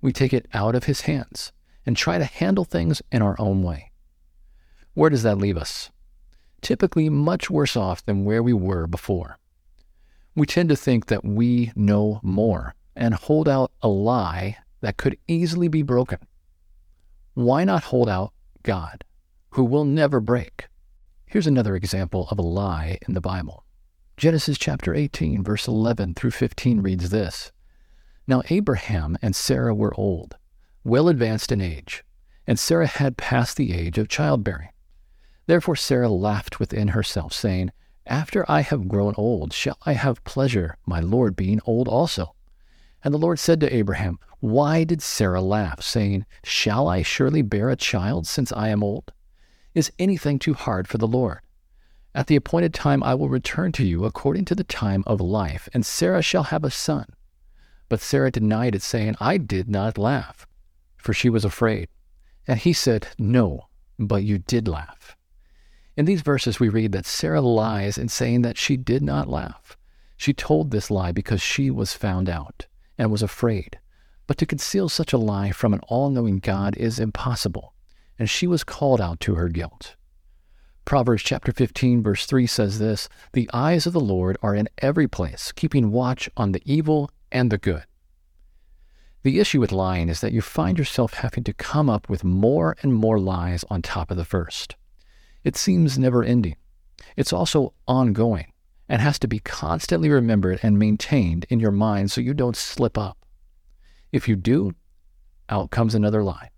We 0.00 0.12
take 0.12 0.32
it 0.32 0.46
out 0.52 0.74
of 0.74 0.84
his 0.84 1.02
hands 1.02 1.52
and 1.86 1.96
try 1.96 2.18
to 2.18 2.24
handle 2.24 2.64
things 2.64 3.02
in 3.10 3.22
our 3.22 3.36
own 3.38 3.62
way. 3.62 3.90
Where 4.94 5.10
does 5.10 5.22
that 5.22 5.38
leave 5.38 5.56
us? 5.56 5.90
Typically 6.60 7.08
much 7.08 7.48
worse 7.48 7.76
off 7.76 8.04
than 8.04 8.24
where 8.24 8.42
we 8.42 8.52
were 8.52 8.86
before. 8.86 9.38
We 10.34 10.46
tend 10.46 10.68
to 10.68 10.76
think 10.76 11.06
that 11.06 11.24
we 11.24 11.72
know 11.74 12.20
more 12.22 12.74
and 12.96 13.14
hold 13.14 13.48
out 13.48 13.72
a 13.82 13.88
lie 13.88 14.58
that 14.80 14.96
could 14.96 15.16
easily 15.26 15.68
be 15.68 15.82
broken. 15.82 16.18
Why 17.34 17.62
not 17.62 17.84
hold 17.84 18.08
out 18.08 18.32
God, 18.64 19.04
who 19.50 19.64
will 19.64 19.84
never 19.84 20.18
break? 20.20 20.66
Here's 21.26 21.46
another 21.46 21.76
example 21.76 22.26
of 22.30 22.40
a 22.40 22.42
lie 22.42 22.98
in 23.06 23.14
the 23.14 23.20
Bible. 23.20 23.64
Genesis 24.16 24.58
chapter 24.58 24.94
18, 24.94 25.44
verse 25.44 25.68
11 25.68 26.14
through 26.14 26.32
15 26.32 26.80
reads 26.80 27.10
this 27.10 27.52
Now 28.26 28.42
Abraham 28.50 29.16
and 29.22 29.36
Sarah 29.36 29.74
were 29.74 29.94
old, 29.94 30.36
well 30.82 31.08
advanced 31.08 31.52
in 31.52 31.60
age, 31.60 32.02
and 32.48 32.58
Sarah 32.58 32.88
had 32.88 33.16
passed 33.16 33.56
the 33.56 33.72
age 33.74 33.96
of 33.96 34.08
childbearing. 34.08 34.70
Therefore 35.46 35.76
Sarah 35.76 36.08
laughed 36.08 36.58
within 36.58 36.88
herself, 36.88 37.32
saying, 37.32 37.70
After 38.06 38.44
I 38.50 38.62
have 38.62 38.88
grown 38.88 39.14
old, 39.16 39.52
shall 39.52 39.78
I 39.86 39.92
have 39.92 40.24
pleasure, 40.24 40.76
my 40.84 40.98
Lord 40.98 41.36
being 41.36 41.60
old 41.64 41.86
also? 41.86 42.34
And 43.04 43.14
the 43.14 43.18
Lord 43.18 43.38
said 43.38 43.60
to 43.60 43.74
Abraham, 43.74 44.18
Why 44.40 44.84
did 44.84 45.02
Sarah 45.02 45.42
laugh, 45.42 45.82
saying, 45.82 46.24
Shall 46.42 46.88
I 46.88 47.02
surely 47.02 47.42
bear 47.42 47.68
a 47.68 47.76
child 47.76 48.26
since 48.26 48.52
I 48.52 48.68
am 48.68 48.82
old? 48.82 49.12
Is 49.74 49.92
anything 49.98 50.38
too 50.38 50.54
hard 50.54 50.88
for 50.88 50.96
the 50.96 51.06
Lord? 51.06 51.40
At 52.14 52.26
the 52.26 52.36
appointed 52.36 52.72
time 52.72 53.02
I 53.02 53.14
will 53.14 53.28
return 53.28 53.70
to 53.72 53.84
you 53.84 54.04
according 54.06 54.46
to 54.46 54.54
the 54.54 54.64
time 54.64 55.04
of 55.06 55.20
life, 55.20 55.68
and 55.74 55.84
Sarah 55.84 56.22
shall 56.22 56.44
have 56.44 56.64
a 56.64 56.70
son. 56.70 57.04
But 57.90 58.00
Sarah 58.00 58.30
denied 58.30 58.74
it, 58.74 58.82
saying, 58.82 59.16
I 59.20 59.36
did 59.36 59.68
not 59.68 59.98
laugh, 59.98 60.46
for 60.96 61.12
she 61.12 61.28
was 61.28 61.44
afraid. 61.44 61.88
And 62.48 62.58
he 62.58 62.72
said, 62.72 63.08
No, 63.18 63.68
but 63.98 64.24
you 64.24 64.38
did 64.38 64.66
laugh. 64.66 65.16
In 65.96 66.06
these 66.06 66.22
verses, 66.22 66.58
we 66.58 66.70
read 66.70 66.92
that 66.92 67.04
Sarah 67.04 67.42
lies 67.42 67.98
in 67.98 68.08
saying 68.08 68.40
that 68.42 68.56
she 68.56 68.78
did 68.78 69.02
not 69.02 69.28
laugh. 69.28 69.76
She 70.16 70.32
told 70.32 70.70
this 70.70 70.90
lie 70.90 71.12
because 71.12 71.42
she 71.42 71.70
was 71.70 71.92
found 71.92 72.30
out 72.30 72.68
and 72.96 73.10
was 73.10 73.22
afraid. 73.22 73.79
But 74.30 74.38
to 74.38 74.46
conceal 74.46 74.88
such 74.88 75.12
a 75.12 75.18
lie 75.18 75.50
from 75.50 75.74
an 75.74 75.80
all 75.88 76.08
knowing 76.08 76.38
God 76.38 76.76
is 76.76 77.00
impossible, 77.00 77.74
and 78.16 78.30
she 78.30 78.46
was 78.46 78.62
called 78.62 79.00
out 79.00 79.18
to 79.22 79.34
her 79.34 79.48
guilt. 79.48 79.96
Proverbs 80.84 81.24
chapter 81.24 81.50
15, 81.50 82.00
verse 82.00 82.26
3 82.26 82.46
says 82.46 82.78
this 82.78 83.08
The 83.32 83.50
eyes 83.52 83.88
of 83.88 83.92
the 83.92 83.98
Lord 83.98 84.38
are 84.40 84.54
in 84.54 84.68
every 84.78 85.08
place, 85.08 85.50
keeping 85.50 85.90
watch 85.90 86.30
on 86.36 86.52
the 86.52 86.62
evil 86.64 87.10
and 87.32 87.50
the 87.50 87.58
good. 87.58 87.82
The 89.24 89.40
issue 89.40 89.58
with 89.58 89.72
lying 89.72 90.08
is 90.08 90.20
that 90.20 90.32
you 90.32 90.42
find 90.42 90.78
yourself 90.78 91.14
having 91.14 91.42
to 91.42 91.52
come 91.52 91.90
up 91.90 92.08
with 92.08 92.22
more 92.22 92.76
and 92.82 92.94
more 92.94 93.18
lies 93.18 93.64
on 93.68 93.82
top 93.82 94.12
of 94.12 94.16
the 94.16 94.24
first. 94.24 94.76
It 95.42 95.56
seems 95.56 95.98
never 95.98 96.22
ending. 96.22 96.54
It's 97.16 97.32
also 97.32 97.74
ongoing 97.88 98.52
and 98.88 99.02
has 99.02 99.18
to 99.18 99.26
be 99.26 99.40
constantly 99.40 100.08
remembered 100.08 100.60
and 100.62 100.78
maintained 100.78 101.46
in 101.48 101.58
your 101.58 101.72
mind 101.72 102.12
so 102.12 102.20
you 102.20 102.32
don't 102.32 102.56
slip 102.56 102.96
up. 102.96 103.19
If 104.12 104.28
you 104.28 104.34
do, 104.34 104.72
out 105.48 105.70
comes 105.70 105.94
another 105.94 106.22
lie. 106.24 106.50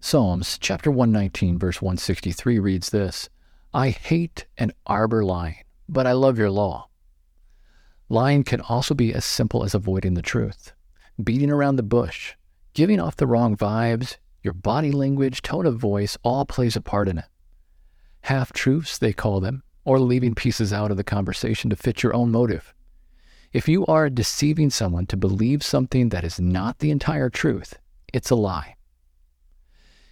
Psalms 0.00 0.58
chapter 0.58 0.90
119 0.90 1.58
verse 1.58 1.80
163 1.80 2.58
reads 2.58 2.90
this, 2.90 3.30
I 3.72 3.90
hate 3.90 4.46
and 4.56 4.72
arbor 4.86 5.24
lying, 5.24 5.64
but 5.88 6.06
I 6.06 6.12
love 6.12 6.38
your 6.38 6.50
law. 6.50 6.88
Lying 8.10 8.44
can 8.44 8.60
also 8.60 8.94
be 8.94 9.12
as 9.12 9.24
simple 9.24 9.64
as 9.64 9.74
avoiding 9.74 10.14
the 10.14 10.22
truth, 10.22 10.72
beating 11.22 11.50
around 11.50 11.76
the 11.76 11.82
bush, 11.82 12.34
giving 12.74 13.00
off 13.00 13.16
the 13.16 13.26
wrong 13.26 13.56
vibes, 13.56 14.16
your 14.42 14.54
body 14.54 14.92
language, 14.92 15.42
tone 15.42 15.66
of 15.66 15.76
voice 15.76 16.16
all 16.22 16.44
plays 16.44 16.76
a 16.76 16.80
part 16.80 17.08
in 17.08 17.18
it. 17.18 17.26
Half 18.22 18.52
truths, 18.52 18.98
they 18.98 19.12
call 19.12 19.40
them, 19.40 19.62
or 19.84 19.98
leaving 19.98 20.34
pieces 20.34 20.72
out 20.72 20.90
of 20.90 20.96
the 20.96 21.04
conversation 21.04 21.70
to 21.70 21.76
fit 21.76 22.02
your 22.02 22.14
own 22.14 22.30
motive. 22.30 22.74
If 23.50 23.66
you 23.66 23.86
are 23.86 24.10
deceiving 24.10 24.68
someone 24.68 25.06
to 25.06 25.16
believe 25.16 25.62
something 25.62 26.10
that 26.10 26.22
is 26.22 26.38
not 26.38 26.80
the 26.80 26.90
entire 26.90 27.30
truth, 27.30 27.78
it's 28.12 28.28
a 28.28 28.34
lie. 28.34 28.74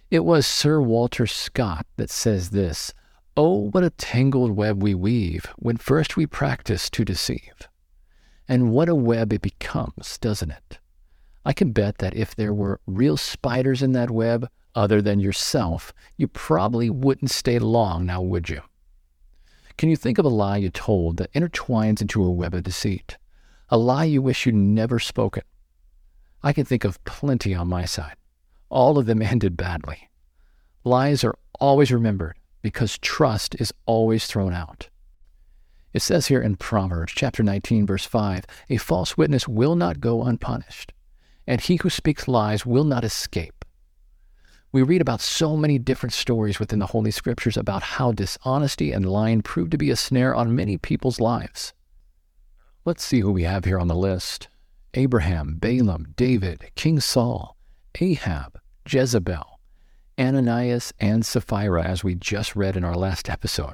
It 0.09 0.25
was 0.25 0.47
Sir 0.47 0.81
Walter 0.81 1.27
Scott 1.27 1.85
that 1.97 2.09
says 2.09 2.49
this 2.49 2.95
Oh, 3.35 3.69
what 3.69 3.83
a 3.83 3.91
tangled 3.91 4.53
web 4.53 4.81
we 4.81 4.95
weave 4.95 5.45
when 5.57 5.77
first 5.77 6.17
we 6.17 6.25
practice 6.25 6.89
to 6.89 7.05
deceive. 7.05 7.69
And 8.47 8.71
what 8.71 8.89
a 8.89 8.95
web 8.95 9.31
it 9.31 9.43
becomes, 9.43 10.17
doesn't 10.17 10.49
it? 10.49 10.79
I 11.45 11.53
can 11.53 11.73
bet 11.73 11.99
that 11.99 12.15
if 12.15 12.35
there 12.35 12.55
were 12.55 12.79
real 12.87 13.17
spiders 13.17 13.83
in 13.83 13.91
that 13.91 14.09
web, 14.09 14.49
other 14.73 14.99
than 14.99 15.19
yourself, 15.19 15.93
you 16.15 16.27
probably 16.27 16.89
wouldn't 16.89 17.29
stay 17.29 17.59
long 17.59 18.07
now, 18.07 18.23
would 18.23 18.49
you? 18.49 18.61
Can 19.77 19.89
you 19.89 19.95
think 19.95 20.17
of 20.17 20.25
a 20.25 20.29
lie 20.29 20.57
you 20.57 20.71
told 20.71 21.17
that 21.17 21.31
intertwines 21.33 22.01
into 22.01 22.23
a 22.23 22.31
web 22.31 22.55
of 22.55 22.63
deceit? 22.63 23.17
A 23.69 23.77
lie 23.77 24.05
you 24.05 24.21
wish 24.21 24.45
you'd 24.45 24.55
never 24.55 24.97
spoken? 24.97 25.43
I 26.41 26.53
can 26.53 26.63
think 26.63 26.85
of 26.85 27.03
plenty 27.03 27.53
on 27.53 27.67
my 27.67 27.83
side. 27.83 28.15
All 28.69 28.97
of 28.97 29.05
them 29.05 29.21
ended 29.23 29.57
badly. 29.57 30.09
Lies 30.83 31.23
are 31.23 31.35
always 31.59 31.91
remembered 31.91 32.37
because 32.61 32.97
trust 32.99 33.55
is 33.59 33.73
always 33.85 34.25
thrown 34.25 34.53
out. 34.53 34.89
It 35.93 36.01
says 36.01 36.27
here 36.27 36.41
in 36.41 36.55
Proverbs 36.55 37.11
chapter 37.13 37.43
19 37.43 37.85
verse 37.85 38.05
5, 38.05 38.45
a 38.69 38.77
false 38.77 39.17
witness 39.17 39.47
will 39.47 39.75
not 39.75 39.99
go 39.99 40.23
unpunished, 40.23 40.93
and 41.45 41.59
he 41.59 41.77
who 41.77 41.89
speaks 41.89 42.27
lies 42.27 42.65
will 42.65 42.83
not 42.83 43.03
escape. 43.03 43.65
We 44.71 44.81
read 44.81 45.01
about 45.01 45.21
so 45.21 45.57
many 45.57 45.79
different 45.79 46.13
stories 46.13 46.59
within 46.59 46.79
the 46.79 46.87
Holy 46.87 47.11
Scriptures 47.11 47.57
about 47.57 47.83
how 47.83 48.11
dishonesty 48.11 48.91
and 48.91 49.09
lying 49.09 49.41
proved 49.41 49.71
to 49.71 49.77
be 49.77 49.89
a 49.89 49.95
snare 49.95 50.35
on 50.35 50.55
many 50.55 50.77
people's 50.77 51.19
lives. 51.19 51.73
Let's 52.87 53.03
see 53.03 53.19
who 53.19 53.33
we 53.33 53.43
have 53.43 53.65
here 53.65 53.79
on 53.79 53.89
the 53.89 53.95
list 53.97 54.47
Abraham, 54.93 55.57
Balaam, 55.59 56.13
David, 56.15 56.71
King 56.75 57.01
Saul, 57.01 57.57
Ahab, 57.99 58.61
Jezebel, 58.89 59.59
Ananias, 60.17 60.93
and 60.97 61.25
Sapphira, 61.25 61.83
as 61.83 62.05
we 62.05 62.15
just 62.15 62.55
read 62.55 62.77
in 62.77 62.85
our 62.85 62.95
last 62.95 63.29
episode, 63.29 63.73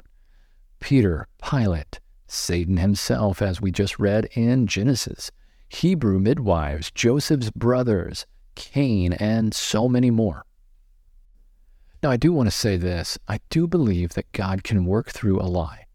Peter, 0.80 1.28
Pilate, 1.40 2.00
Satan 2.26 2.78
himself, 2.78 3.40
as 3.40 3.60
we 3.60 3.70
just 3.70 4.00
read 4.00 4.28
in 4.32 4.66
Genesis, 4.66 5.30
Hebrew 5.68 6.18
midwives, 6.18 6.90
Joseph's 6.90 7.50
brothers, 7.52 8.26
Cain, 8.56 9.12
and 9.12 9.54
so 9.54 9.88
many 9.88 10.10
more. 10.10 10.44
Now, 12.02 12.10
I 12.10 12.16
do 12.16 12.32
want 12.32 12.48
to 12.48 12.50
say 12.50 12.76
this 12.76 13.16
I 13.28 13.38
do 13.48 13.68
believe 13.68 14.14
that 14.14 14.32
God 14.32 14.64
can 14.64 14.86
work 14.86 15.10
through 15.10 15.40
a 15.40 15.46
lie. 15.46 15.86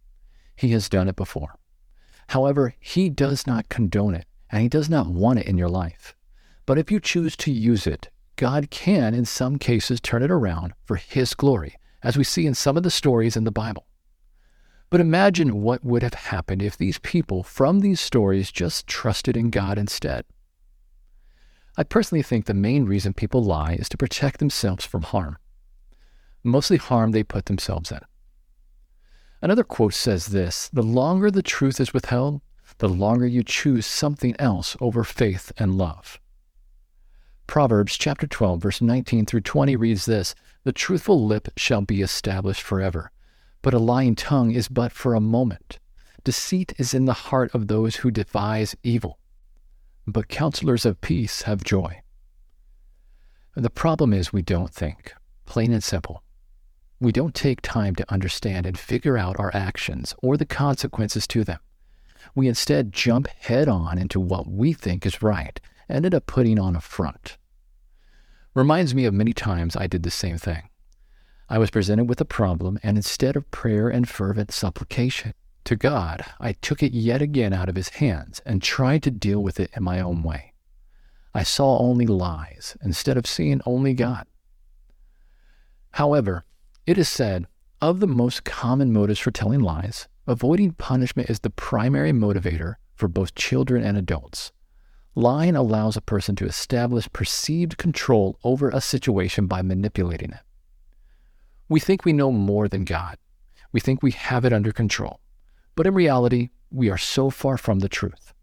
He 0.56 0.70
has 0.70 0.88
done 0.88 1.10
it 1.10 1.18
before. 1.18 1.59
However, 2.30 2.76
He 2.80 3.10
does 3.10 3.48
not 3.48 3.70
condone 3.70 4.14
it, 4.14 4.26
and 4.52 4.62
He 4.62 4.70
does 4.70 4.88
not 4.88 5.08
want 5.08 5.40
it 5.40 5.48
in 5.48 5.58
your 5.58 5.70
life. 5.70 6.16
But 6.68 6.78
if 6.78 6.92
you 6.92 7.00
choose 7.00 7.36
to 7.38 7.52
use 7.52 7.88
it, 7.88 8.10
God 8.36 8.70
can, 8.70 9.16
in 9.16 9.26
some 9.26 9.58
cases, 9.58 10.00
turn 10.00 10.22
it 10.22 10.30
around 10.30 10.74
for 10.86 10.96
His 10.96 11.34
glory, 11.34 11.76
as 12.04 12.18
we 12.18 12.24
see 12.24 12.46
in 12.46 12.54
some 12.54 12.78
of 12.78 12.84
the 12.84 12.92
stories 12.92 13.36
in 13.36 13.46
the 13.46 13.52
Bible. 13.52 13.88
But 14.92 15.02
imagine 15.02 15.64
what 15.64 15.84
would 15.84 16.04
have 16.04 16.14
happened 16.14 16.62
if 16.62 16.78
these 16.78 17.00
people 17.00 17.42
from 17.42 17.80
these 17.80 18.00
stories 18.00 18.52
just 18.52 18.86
trusted 18.86 19.36
in 19.36 19.50
God 19.50 19.80
instead. 19.80 20.24
I 21.78 21.84
personally 21.84 22.22
think 22.22 22.46
the 22.46 22.54
main 22.54 22.86
reason 22.86 23.14
people 23.14 23.44
lie 23.44 23.74
is 23.74 23.90
to 23.90 23.98
protect 23.98 24.38
themselves 24.38 24.86
from 24.86 25.02
harm, 25.02 25.40
mostly 26.44 26.78
harm 26.78 27.12
they 27.12 27.24
put 27.24 27.46
themselves 27.46 27.92
in. 27.92 28.02
Another 29.42 29.64
quote 29.64 29.94
says 29.94 30.28
this 30.28 30.70
The 30.70 30.84
longer 30.84 31.32
the 31.32 31.42
truth 31.42 31.80
is 31.80 31.94
withheld, 31.94 32.42
the 32.80 32.90
longer 32.90 33.26
you 33.26 33.44
choose 33.44 33.86
something 33.86 34.36
else 34.40 34.76
over 34.82 35.04
faith 35.04 35.52
and 35.58 35.78
love. 35.78 36.20
Proverbs 37.48 37.98
chapter 37.98 38.28
12, 38.28 38.62
verse 38.62 38.82
19 38.82 39.26
through 39.26 39.42
20 39.42 39.76
reads 39.76 40.06
this 40.06 40.36
The 40.64 40.72
truthful 40.72 41.26
lip 41.26 41.48
shall 41.58 41.82
be 41.82 42.02
established 42.02 42.62
forever, 42.62 43.12
but 43.62 43.74
a 43.74 43.80
lying 43.80 44.16
tongue 44.16 44.52
is 44.52 44.68
but 44.68 44.92
for 44.92 45.16
a 45.16 45.22
moment. 45.22 45.80
Deceit 46.24 46.74
is 46.78 46.94
in 46.94 47.06
the 47.06 47.14
heart 47.14 47.50
of 47.56 47.68
those 47.68 47.98
who 47.98 48.12
devise 48.12 48.76
evil, 48.84 49.20
but 50.06 50.28
counselors 50.28 50.86
of 50.86 51.02
peace 51.02 51.44
have 51.44 51.64
joy. 51.64 52.02
The 53.56 53.70
problem 53.70 54.14
is 54.14 54.32
we 54.32 54.42
don't 54.42 54.74
think, 54.74 55.14
plain 55.46 55.74
and 55.74 55.84
simple. 55.84 56.24
We 57.02 57.12
don't 57.14 57.34
take 57.34 57.62
time 57.62 57.96
to 57.96 58.12
understand 58.12 58.66
and 58.66 58.78
figure 58.78 59.18
out 59.18 59.40
our 59.40 59.52
actions 59.54 60.14
or 60.22 60.36
the 60.36 60.46
consequences 60.46 61.26
to 61.28 61.44
them. 61.44 61.60
We 62.36 62.48
instead 62.48 62.92
jump 62.92 63.28
head 63.28 63.70
on 63.70 63.98
into 63.98 64.20
what 64.20 64.50
we 64.50 64.74
think 64.74 65.06
is 65.06 65.22
right 65.22 65.60
and 65.88 66.06
end 66.06 66.14
up 66.14 66.26
putting 66.26 66.60
on 66.60 66.76
a 66.76 66.82
front. 66.82 67.38
Reminds 68.54 68.94
me 68.94 69.06
of 69.06 69.14
many 69.14 69.32
times 69.32 69.76
I 69.76 69.88
did 69.88 70.04
the 70.04 70.12
same 70.12 70.38
thing. 70.38 70.70
I 71.48 71.58
was 71.58 71.72
presented 71.72 72.06
with 72.06 72.22
a 72.22 72.26
problem, 72.26 72.78
and 72.84 72.98
instead 72.98 73.36
of 73.36 73.50
prayer 73.50 73.90
and 73.90 74.08
fervent 74.08 74.52
supplication 74.52 75.34
to 75.64 75.76
God, 75.76 76.24
I 76.40 76.54
took 76.54 76.84
it 76.84 76.94
yet 76.94 77.22
again 77.22 77.54
out 77.54 77.70
of 77.70 77.76
His 77.76 77.90
hands 77.90 78.42
and 78.46 78.62
tried 78.62 79.04
to 79.04 79.12
deal 79.12 79.42
with 79.42 79.60
it 79.60 79.72
in 79.76 79.84
my 79.84 80.00
own 80.00 80.22
way. 80.22 80.54
I 81.34 81.44
saw 81.44 81.80
only 81.80 82.06
lies 82.06 82.76
instead 82.84 83.18
of 83.18 83.26
seeing 83.26 83.62
only 83.66 83.94
God. 83.94 84.28
However, 85.92 86.46
it 86.90 86.98
is 86.98 87.08
said 87.08 87.46
of 87.82 88.00
the 88.00 88.08
most 88.08 88.44
common 88.44 88.92
motives 88.92 89.20
for 89.20 89.30
telling 89.30 89.60
lies, 89.60 90.08
avoiding 90.26 90.72
punishment 90.72 91.30
is 91.30 91.42
the 91.42 91.52
primary 91.52 92.12
motivator 92.12 92.78
for 92.96 93.08
both 93.08 93.36
children 93.36 93.84
and 93.84 93.96
adults. 93.96 94.52
Lying 95.14 95.56
allows 95.56 95.96
a 95.96 96.02
person 96.02 96.36
to 96.38 96.48
establish 96.48 97.08
perceived 97.14 97.78
control 97.78 98.40
over 98.44 98.70
a 98.70 98.82
situation 98.82 99.46
by 99.46 99.62
manipulating 99.62 100.32
it. 100.32 100.40
We 101.68 101.80
think 101.80 102.06
we 102.06 102.12
know 102.12 102.32
more 102.32 102.68
than 102.68 102.86
God. 102.86 103.20
We 103.72 103.80
think 103.80 104.02
we 104.02 104.10
have 104.14 104.44
it 104.44 104.52
under 104.52 104.72
control. 104.72 105.20
But 105.76 105.86
in 105.86 105.94
reality, 105.94 106.50
we 106.72 106.90
are 106.90 106.98
so 106.98 107.30
far 107.30 107.60
from 107.60 107.80
the 107.80 107.90
truth. 107.90 108.34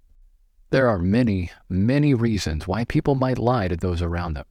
There 0.71 0.89
are 0.89 1.01
many, 1.01 1.51
many 1.69 2.15
reasons 2.15 2.69
why 2.69 2.85
people 2.85 3.17
might 3.17 3.39
lie 3.39 3.67
to 3.67 3.77
those 3.77 4.03
around 4.03 4.35
them, 4.35 4.47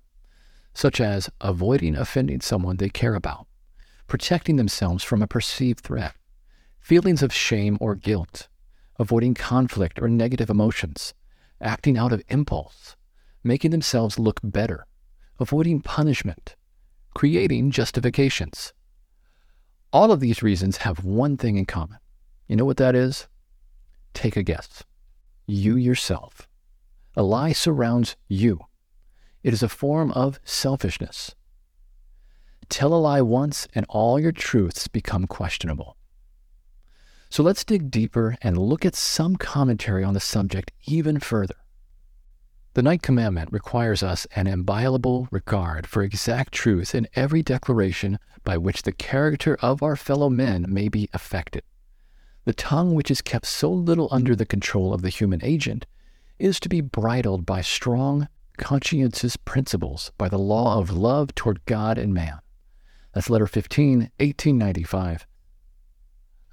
such 0.74 1.00
as 1.00 1.30
avoiding 1.40 1.96
offending 1.96 2.42
someone 2.42 2.76
they 2.76 2.90
care 2.90 3.16
about, 3.16 3.48
protecting 4.08 4.56
themselves 4.56 5.04
from 5.04 5.22
a 5.22 5.28
perceived 5.28 5.82
threat, 5.82 6.16
feelings 6.80 7.24
of 7.24 7.34
shame 7.34 7.78
or 7.82 7.96
guilt, 7.96 8.48
avoiding 9.00 9.34
conflict 9.34 10.00
or 10.00 10.08
negative 10.08 10.50
emotions, 10.50 11.14
acting 11.62 11.98
out 11.98 12.14
of 12.14 12.24
impulse, 12.30 12.96
making 13.44 13.72
themselves 13.72 14.20
look 14.20 14.40
better, 14.44 14.86
avoiding 15.40 15.82
punishment, 15.82 16.56
creating 17.14 17.72
justifications. 17.72 18.74
All 19.92 20.12
of 20.12 20.20
these 20.20 20.44
reasons 20.44 20.78
have 20.78 21.04
one 21.04 21.38
thing 21.38 21.58
in 21.58 21.66
common. 21.66 22.00
You 22.48 22.58
know 22.58 22.66
what 22.66 22.78
that 22.78 22.96
is? 22.96 23.28
Take 24.14 24.36
a 24.36 24.44
guess. 24.44 24.84
You 25.48 25.76
yourself. 25.76 26.48
A 27.16 27.24
lie 27.24 27.54
surrounds 27.54 28.16
you. 28.28 28.60
It 29.44 29.54
is 29.54 29.64
a 29.64 29.70
form 29.70 30.12
of 30.12 30.40
selfishness. 30.44 31.36
Tell 32.70 32.94
a 32.94 32.96
lie 32.96 33.22
once, 33.22 33.68
and 33.74 33.86
all 33.90 34.20
your 34.20 34.32
truths 34.32 34.88
become 34.88 35.28
questionable. 35.28 35.98
So 37.30 37.44
let's 37.44 37.66
dig 37.66 37.92
deeper 37.92 38.38
and 38.42 38.58
look 38.58 38.86
at 38.86 38.96
some 38.96 39.36
commentary 39.36 40.04
on 40.04 40.14
the 40.14 40.20
subject 40.20 40.72
even 40.86 41.20
further. 41.20 41.56
The 42.76 42.82
Ninth 42.82 43.04
Commandment 43.04 43.52
requires 43.52 44.04
us 44.04 44.28
an 44.36 44.48
inviolable 44.48 45.28
regard 45.32 45.88
for 45.88 46.04
exact 46.04 46.54
truth 46.54 46.94
in 46.94 47.08
every 47.16 47.42
declaration 47.42 48.20
by 48.44 48.58
which 48.58 48.82
the 48.82 48.92
character 48.92 49.58
of 49.62 49.82
our 49.82 49.96
fellow 49.96 50.30
men 50.30 50.66
may 50.68 50.90
be 50.90 51.10
affected. 51.14 51.64
The 52.46 52.54
tongue, 52.54 52.94
which 52.94 53.10
is 53.10 53.22
kept 53.22 53.46
so 53.46 53.72
little 53.72 54.10
under 54.12 54.36
the 54.36 54.46
control 54.46 54.94
of 54.94 55.02
the 55.02 55.10
human 55.10 55.44
agent, 55.44 55.86
is 56.38 56.60
to 56.60 56.70
be 56.70 56.82
bridled 56.82 57.46
by 57.46 57.62
strong, 57.62 58.28
conscientious 58.58 59.36
principles 59.38 60.12
by 60.18 60.30
the 60.30 60.38
law 60.38 60.78
of 60.78 60.92
love 60.92 61.34
toward 61.34 61.66
God 61.66 61.98
and 61.98 62.14
man. 62.14 62.40
That's 63.16 63.30
letter 63.30 63.48
15, 63.48 64.12
1895. 64.20 65.26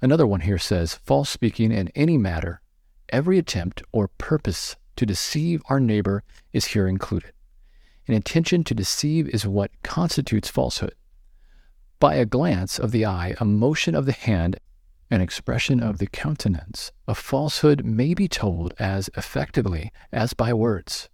Another 0.01 0.25
one 0.25 0.39
here 0.39 0.57
says 0.57 0.95
false 0.95 1.29
speaking 1.29 1.73
in 1.73 1.89
any 1.89 2.17
matter, 2.17 2.61
every 3.09 3.37
attempt 3.37 3.83
or 3.91 4.07
purpose 4.07 4.77
to 4.95 5.05
deceive 5.05 5.61
our 5.67 5.81
neighbor 5.81 6.23
is 6.53 6.67
here 6.67 6.87
included. 6.87 7.33
An 8.07 8.13
intention 8.13 8.63
to 8.63 8.73
deceive 8.73 9.27
is 9.27 9.45
what 9.45 9.71
constitutes 9.83 10.47
falsehood. 10.47 10.95
By 11.99 12.15
a 12.15 12.25
glance 12.25 12.79
of 12.79 12.91
the 12.91 13.05
eye, 13.05 13.35
a 13.41 13.45
motion 13.45 13.93
of 13.93 14.05
the 14.05 14.13
hand, 14.13 14.57
an 15.11 15.19
expression 15.19 15.83
of 15.83 15.97
the 15.97 16.07
countenance, 16.07 16.93
a 17.09 17.15
falsehood 17.15 17.83
may 17.83 18.13
be 18.13 18.29
told 18.29 18.73
as 18.79 19.09
effectively 19.17 19.91
as 20.13 20.33
by 20.33 20.53
words. 20.53 21.09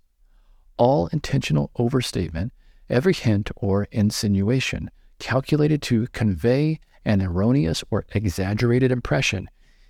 All 0.77 1.07
intentional 1.07 1.71
overstatement, 1.75 2.53
every 2.87 3.15
hint 3.15 3.49
or 3.55 3.87
insinuation 3.91 4.91
calculated 5.19 5.81
to 5.83 6.07
convey 6.07 6.79
an 7.05 7.21
erroneous 7.21 7.83
or 7.91 8.05
exaggerated 8.13 8.91
impression 8.91 9.49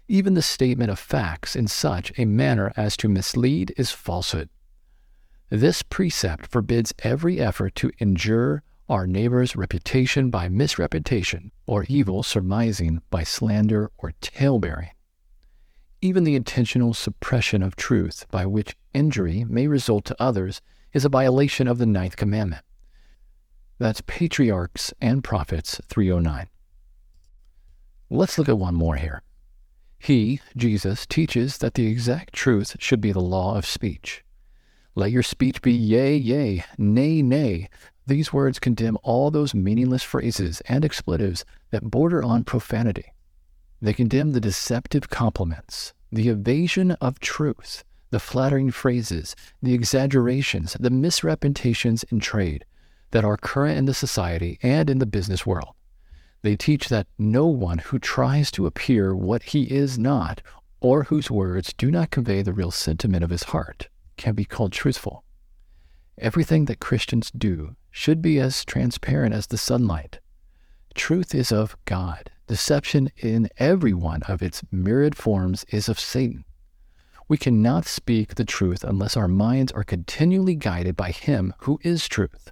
even 0.09 0.33
the 0.33 0.41
statement 0.41 0.89
of 0.89 0.97
facts 0.97 1.55
in 1.55 1.67
such 1.67 2.11
a 2.17 2.25
manner 2.25 2.73
as 2.75 2.97
to 2.97 3.07
mislead 3.07 3.71
is 3.77 3.91
falsehood. 3.91 4.49
This 5.49 5.83
precept 5.83 6.47
forbids 6.47 6.93
every 7.03 7.39
effort 7.39 7.75
to 7.75 7.91
injure 7.99 8.63
our 8.89 9.05
neighbor's 9.05 9.55
reputation 9.55 10.31
by 10.31 10.49
misrepresentation 10.49 11.51
or 11.67 11.85
evil 11.87 12.23
surmising 12.23 13.01
by 13.11 13.23
slander 13.23 13.91
or 13.99 14.13
talebearing. 14.19 14.89
Even 16.01 16.23
the 16.23 16.35
intentional 16.35 16.95
suppression 16.95 17.61
of 17.61 17.75
truth 17.75 18.25
by 18.31 18.47
which 18.47 18.75
injury 18.95 19.45
may 19.47 19.67
result 19.67 20.05
to 20.05 20.15
others 20.19 20.59
is 20.91 21.05
a 21.05 21.09
violation 21.09 21.67
of 21.67 21.77
the 21.77 21.85
ninth 21.85 22.17
commandment. 22.17 22.63
That's 23.79 24.01
Patriarchs 24.01 24.93
and 24.99 25.23
Prophets 25.23 25.79
309. 25.87 26.49
Let's 28.09 28.37
look 28.37 28.49
at 28.49 28.57
one 28.57 28.75
more 28.75 28.97
here. 28.97 29.23
He, 29.97 30.41
Jesus, 30.57 31.05
teaches 31.05 31.59
that 31.59 31.75
the 31.75 31.87
exact 31.87 32.33
truth 32.33 32.75
should 32.79 32.99
be 32.99 33.13
the 33.13 33.21
law 33.21 33.57
of 33.57 33.65
speech. 33.65 34.25
Let 34.95 35.11
your 35.11 35.23
speech 35.23 35.61
be 35.61 35.71
yea, 35.71 36.13
yea, 36.13 36.65
nay, 36.77 37.21
nay. 37.21 37.69
These 38.05 38.33
words 38.33 38.59
condemn 38.59 38.97
all 39.01 39.31
those 39.31 39.55
meaningless 39.55 40.03
phrases 40.03 40.61
and 40.67 40.83
expletives 40.83 41.45
that 41.71 41.89
border 41.89 42.21
on 42.21 42.43
profanity. 42.43 43.13
They 43.81 43.93
condemn 43.93 44.33
the 44.33 44.41
deceptive 44.41 45.09
compliments, 45.09 45.93
the 46.11 46.27
evasion 46.27 46.91
of 46.99 47.19
truth, 47.19 47.85
the 48.09 48.19
flattering 48.19 48.71
phrases, 48.71 49.37
the 49.61 49.73
exaggerations, 49.73 50.75
the 50.81 50.89
misrepresentations 50.89 52.03
in 52.11 52.19
trade 52.19 52.65
that 53.11 53.25
are 53.25 53.37
current 53.37 53.77
in 53.77 53.85
the 53.85 53.93
society 53.93 54.59
and 54.61 54.89
in 54.89 54.99
the 54.99 55.05
business 55.05 55.45
world. 55.45 55.73
They 56.41 56.55
teach 56.55 56.89
that 56.89 57.07
no 57.17 57.47
one 57.47 57.79
who 57.79 57.99
tries 57.99 58.49
to 58.51 58.65
appear 58.65 59.15
what 59.15 59.43
he 59.43 59.63
is 59.63 59.97
not, 59.99 60.41
or 60.79 61.03
whose 61.03 61.29
words 61.29 61.73
do 61.73 61.91
not 61.91 62.11
convey 62.11 62.41
the 62.41 62.53
real 62.53 62.71
sentiment 62.71 63.23
of 63.23 63.29
his 63.29 63.43
heart, 63.43 63.89
can 64.15 64.35
be 64.35 64.45
called 64.45 64.71
truthful. 64.71 65.23
Everything 66.17 66.65
that 66.65 66.79
Christians 66.79 67.31
do 67.31 67.75
should 67.91 68.21
be 68.21 68.39
as 68.39 68.63
transparent 68.63 69.33
as 69.33 69.47
the 69.47 69.57
sunlight. 69.57 70.19
Truth 70.95 71.33
is 71.35 71.51
of 71.51 71.75
God. 71.85 72.31
Deception 72.47 73.11
in 73.17 73.49
every 73.57 73.93
one 73.93 74.23
of 74.23 74.41
its 74.41 74.63
myriad 74.71 75.15
forms 75.15 75.65
is 75.69 75.87
of 75.87 75.99
Satan. 75.99 76.45
We 77.27 77.37
cannot 77.37 77.85
speak 77.85 78.35
the 78.35 78.45
truth 78.45 78.83
unless 78.83 79.15
our 79.15 79.27
minds 79.27 79.71
are 79.71 79.83
continually 79.83 80.55
guided 80.55 80.95
by 80.95 81.11
Him 81.11 81.53
who 81.59 81.79
is 81.83 82.07
truth. 82.07 82.51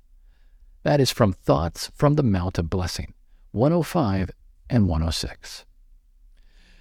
That 0.87 1.01
is 1.01 1.11
from 1.11 1.33
thoughts 1.33 1.91
from 1.95 2.15
the 2.15 2.23
Mount 2.23 2.57
of 2.57 2.69
Blessing. 2.69 3.13
105 3.51 4.31
and 4.69 4.87
106. 4.87 5.65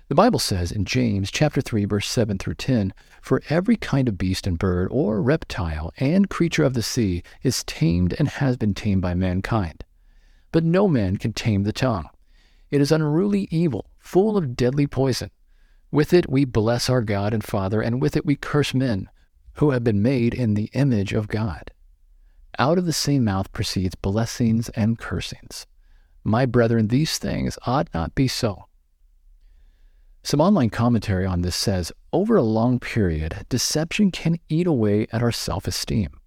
The 0.06 0.14
Bible 0.14 0.38
says 0.38 0.70
in 0.70 0.84
James 0.84 1.28
chapter 1.32 1.60
3 1.60 1.86
verse 1.86 2.08
7 2.08 2.38
through 2.38 2.54
10, 2.54 2.94
"For 3.20 3.42
every 3.48 3.74
kind 3.74 4.06
of 4.06 4.16
beast 4.16 4.46
and 4.46 4.60
bird 4.60 4.86
or 4.92 5.20
reptile 5.20 5.92
and 5.96 6.30
creature 6.30 6.62
of 6.62 6.74
the 6.74 6.84
sea 6.84 7.24
is 7.42 7.64
tamed 7.64 8.14
and 8.16 8.28
has 8.28 8.56
been 8.56 8.74
tamed 8.74 9.02
by 9.02 9.14
mankind. 9.14 9.82
But 10.52 10.62
no 10.62 10.86
man 10.86 11.16
can 11.16 11.32
tame 11.32 11.64
the 11.64 11.72
tongue. 11.72 12.08
It 12.70 12.80
is 12.80 12.92
unruly 12.92 13.48
evil, 13.50 13.90
full 13.98 14.36
of 14.36 14.54
deadly 14.54 14.86
poison. 14.86 15.32
With 15.90 16.12
it 16.12 16.30
we 16.30 16.44
bless 16.44 16.88
our 16.88 17.02
God 17.02 17.34
and 17.34 17.42
Father, 17.42 17.82
and 17.82 18.00
with 18.00 18.16
it 18.16 18.24
we 18.24 18.36
curse 18.36 18.72
men, 18.72 19.10
who 19.54 19.72
have 19.72 19.82
been 19.82 20.00
made 20.00 20.32
in 20.32 20.54
the 20.54 20.70
image 20.74 21.12
of 21.12 21.26
God. 21.26 21.72
Out 22.58 22.78
of 22.78 22.86
the 22.86 22.92
same 22.92 23.24
mouth 23.24 23.52
proceeds 23.52 23.94
blessings 23.94 24.68
and 24.70 24.98
cursings. 24.98 25.66
My 26.24 26.46
brethren, 26.46 26.88
these 26.88 27.18
things 27.18 27.58
ought 27.66 27.88
not 27.92 28.14
be 28.14 28.28
so. 28.28 28.64
Some 30.22 30.40
online 30.40 30.70
commentary 30.70 31.24
on 31.24 31.42
this 31.42 31.54
says 31.54 31.92
over 32.12 32.34
a 32.34 32.42
long 32.42 32.80
period, 32.80 33.46
deception 33.48 34.10
can 34.10 34.38
eat 34.48 34.66
away 34.66 35.06
at 35.12 35.22
our 35.22 35.30
self 35.30 35.68
esteem. 35.68 36.18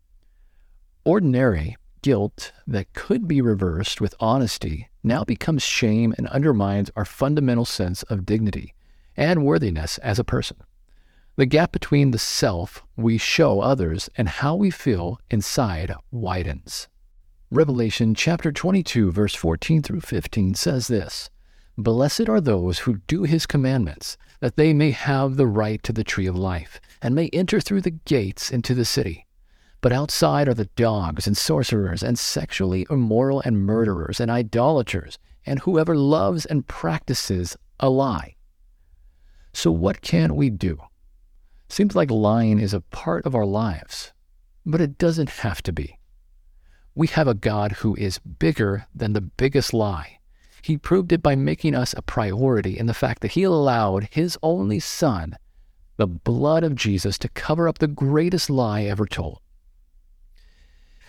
Ordinary 1.03 1.75
guilt 2.01 2.53
that 2.65 2.93
could 2.93 3.27
be 3.27 3.41
reversed 3.41 3.99
with 3.99 4.15
honesty 4.19 4.87
now 5.03 5.23
becomes 5.23 5.63
shame 5.63 6.13
and 6.17 6.27
undermines 6.27 6.91
our 6.95 7.05
fundamental 7.05 7.65
sense 7.65 8.03
of 8.03 8.25
dignity 8.25 8.73
and 9.17 9.43
worthiness 9.43 9.97
as 9.97 10.17
a 10.19 10.23
person. 10.23 10.57
The 11.39 11.45
gap 11.45 11.71
between 11.71 12.12
the 12.12 12.19
self 12.19 12.84
we 12.97 13.17
show 13.17 13.62
others 13.62 14.10
and 14.17 14.28
how 14.28 14.58
we 14.58 14.69
feel 14.69 15.21
inside 15.32 15.95
widens. 16.12 16.89
Revelation 17.49 18.13
chapter 18.13 18.52
22, 18.52 19.10
verse 19.13 19.36
14 19.36 19.82
through 19.82 20.02
15 20.02 20.56
says 20.56 20.89
this 20.89 21.30
Blessed 21.78 22.28
are 22.28 22.41
those 22.41 22.80
who 22.80 22.97
do 23.08 23.23
his 23.23 23.45
commandments, 23.45 24.17
that 24.41 24.58
they 24.58 24.73
may 24.73 24.91
have 24.91 25.38
the 25.38 25.47
right 25.47 25.82
to 25.84 25.93
the 25.93 26.04
tree 26.04 26.25
of 26.28 26.36
life, 26.36 26.82
and 27.02 27.15
may 27.15 27.30
enter 27.30 27.62
through 27.62 27.84
the 27.84 27.91
gates 28.04 28.52
into 28.52 28.75
the 28.75 28.84
city. 28.84 29.25
But 29.80 29.93
outside 29.93 30.49
are 30.49 30.54
the 30.54 30.65
dogs 30.75 31.25
and 31.25 31.38
sorcerers, 31.38 32.04
and 32.04 32.19
sexually 32.19 32.86
immoral, 32.89 33.39
and 33.45 33.65
murderers, 33.65 34.19
and 34.19 34.30
idolaters, 34.30 35.17
and 35.45 35.60
whoever 35.60 35.95
loves 35.95 36.45
and 36.45 36.67
practices 36.67 37.56
a 37.80 37.89
lie. 37.89 38.36
So, 39.54 39.71
what 39.71 40.02
can 40.02 40.36
we 40.36 40.49
do? 40.49 40.82
Seems 41.69 41.95
like 41.95 42.12
lying 42.12 42.60
is 42.60 42.73
a 42.73 42.82
part 42.82 43.25
of 43.25 43.36
our 43.36 43.45
lives, 43.45 44.12
but 44.65 44.82
it 44.82 44.97
doesn't 44.97 45.29
have 45.29 45.62
to 45.63 45.71
be. 45.71 45.97
We 46.95 47.08
have 47.08 47.27
a 47.27 47.34
God 47.34 47.73
who 47.73 47.95
is 47.95 48.19
bigger 48.19 48.88
than 48.93 49.13
the 49.13 49.21
biggest 49.21 49.73
lie 49.73 50.19
he 50.62 50.77
proved 50.77 51.12
it 51.12 51.23
by 51.23 51.36
making 51.36 51.75
us 51.75 51.93
a 51.93 52.01
priority 52.01 52.77
in 52.77 52.86
the 52.86 52.93
fact 52.93 53.21
that 53.21 53.32
he 53.32 53.43
allowed 53.43 54.10
his 54.12 54.38
only 54.43 54.79
son, 54.79 55.38
the 55.97 56.08
blood 56.08 56.63
of 56.63 56.75
Jesus, 56.75 57.17
to 57.19 57.29
cover 57.29 57.67
up 57.67 57.79
the 57.79 57.88
greatest 57.88 58.49
lie 58.49 58.84
ever 58.84 59.05
told. 59.05 59.39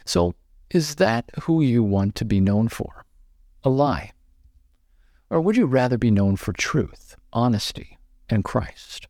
So, 0.05 0.35
is 0.70 0.96
that 0.96 1.31
who 1.42 1.62
you 1.62 1.83
want 1.83 2.14
to 2.16 2.25
be 2.25 2.40
known 2.40 2.68
for? 2.68 3.05
A 3.64 3.70
lie? 3.70 4.12
Or 5.29 5.40
would 5.40 5.57
you 5.57 5.66
rather 5.66 5.99
be 5.99 6.11
known 6.11 6.37
for 6.37 6.53
truth, 6.53 7.16
honesty, 7.33 7.99
and 8.29 8.44
Christ? 8.44 9.07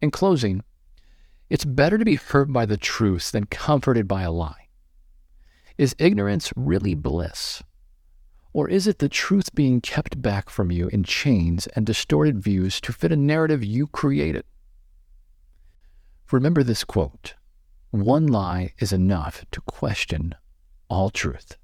In 0.00 0.10
closing, 0.10 0.62
it's 1.50 1.64
better 1.64 1.98
to 1.98 2.04
be 2.04 2.14
hurt 2.14 2.52
by 2.52 2.64
the 2.64 2.76
truth 2.76 3.32
than 3.32 3.46
comforted 3.46 4.08
by 4.08 4.22
a 4.22 4.30
lie. 4.30 4.68
Is 5.76 5.96
ignorance 5.98 6.52
really 6.56 6.94
bliss? 6.94 7.62
Or 8.52 8.68
is 8.68 8.86
it 8.86 8.98
the 8.98 9.08
truth 9.08 9.54
being 9.54 9.80
kept 9.80 10.20
back 10.22 10.50
from 10.50 10.70
you 10.70 10.88
in 10.88 11.04
chains 11.04 11.66
and 11.68 11.86
distorted 11.86 12.42
views 12.42 12.80
to 12.82 12.92
fit 12.92 13.12
a 13.12 13.16
narrative 13.16 13.64
you 13.64 13.86
created? 13.86 14.44
Remember 16.32 16.62
this 16.62 16.84
quote 16.84 17.34
One 17.90 18.26
lie 18.26 18.72
is 18.78 18.92
enough 18.92 19.44
to 19.52 19.60
question 19.62 20.34
all 20.88 21.10
truth. 21.10 21.56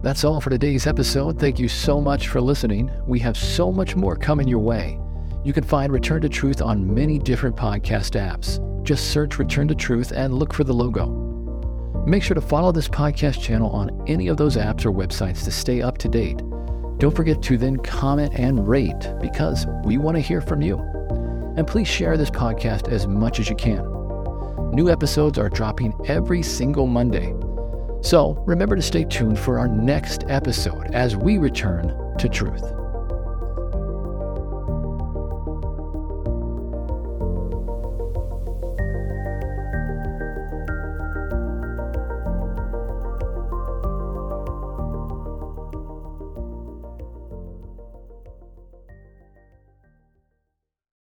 That's 0.00 0.22
all 0.22 0.40
for 0.40 0.48
today's 0.50 0.86
episode. 0.86 1.40
Thank 1.40 1.58
you 1.58 1.66
so 1.66 2.00
much 2.00 2.28
for 2.28 2.40
listening. 2.40 2.88
We 3.08 3.18
have 3.18 3.36
so 3.36 3.72
much 3.72 3.96
more 3.96 4.14
coming 4.14 4.46
your 4.46 4.60
way. 4.60 5.00
You 5.42 5.52
can 5.52 5.64
find 5.64 5.92
Return 5.92 6.20
to 6.20 6.28
Truth 6.28 6.62
on 6.62 6.94
many 6.94 7.18
different 7.18 7.56
podcast 7.56 8.12
apps. 8.12 8.62
Just 8.84 9.10
search 9.10 9.40
Return 9.40 9.66
to 9.66 9.74
Truth 9.74 10.12
and 10.12 10.34
look 10.34 10.54
for 10.54 10.62
the 10.62 10.72
logo. 10.72 11.08
Make 12.06 12.22
sure 12.22 12.36
to 12.36 12.40
follow 12.40 12.70
this 12.70 12.86
podcast 12.86 13.42
channel 13.42 13.70
on 13.70 14.04
any 14.06 14.28
of 14.28 14.36
those 14.36 14.56
apps 14.56 14.86
or 14.86 14.92
websites 14.92 15.42
to 15.44 15.50
stay 15.50 15.82
up 15.82 15.98
to 15.98 16.08
date. 16.08 16.38
Don't 16.98 17.14
forget 17.14 17.42
to 17.42 17.58
then 17.58 17.76
comment 17.78 18.34
and 18.38 18.68
rate 18.68 19.12
because 19.20 19.66
we 19.82 19.98
want 19.98 20.16
to 20.16 20.20
hear 20.20 20.40
from 20.40 20.62
you. 20.62 20.78
And 21.56 21.66
please 21.66 21.88
share 21.88 22.16
this 22.16 22.30
podcast 22.30 22.88
as 22.88 23.08
much 23.08 23.40
as 23.40 23.50
you 23.50 23.56
can. 23.56 23.82
New 24.70 24.90
episodes 24.90 25.38
are 25.38 25.48
dropping 25.48 25.92
every 26.06 26.44
single 26.44 26.86
Monday. 26.86 27.34
So 28.00 28.42
remember 28.46 28.76
to 28.76 28.82
stay 28.82 29.04
tuned 29.04 29.38
for 29.38 29.58
our 29.58 29.68
next 29.68 30.24
episode 30.28 30.94
as 30.94 31.16
we 31.16 31.38
return 31.38 32.16
to 32.18 32.28
truth. 32.28 32.77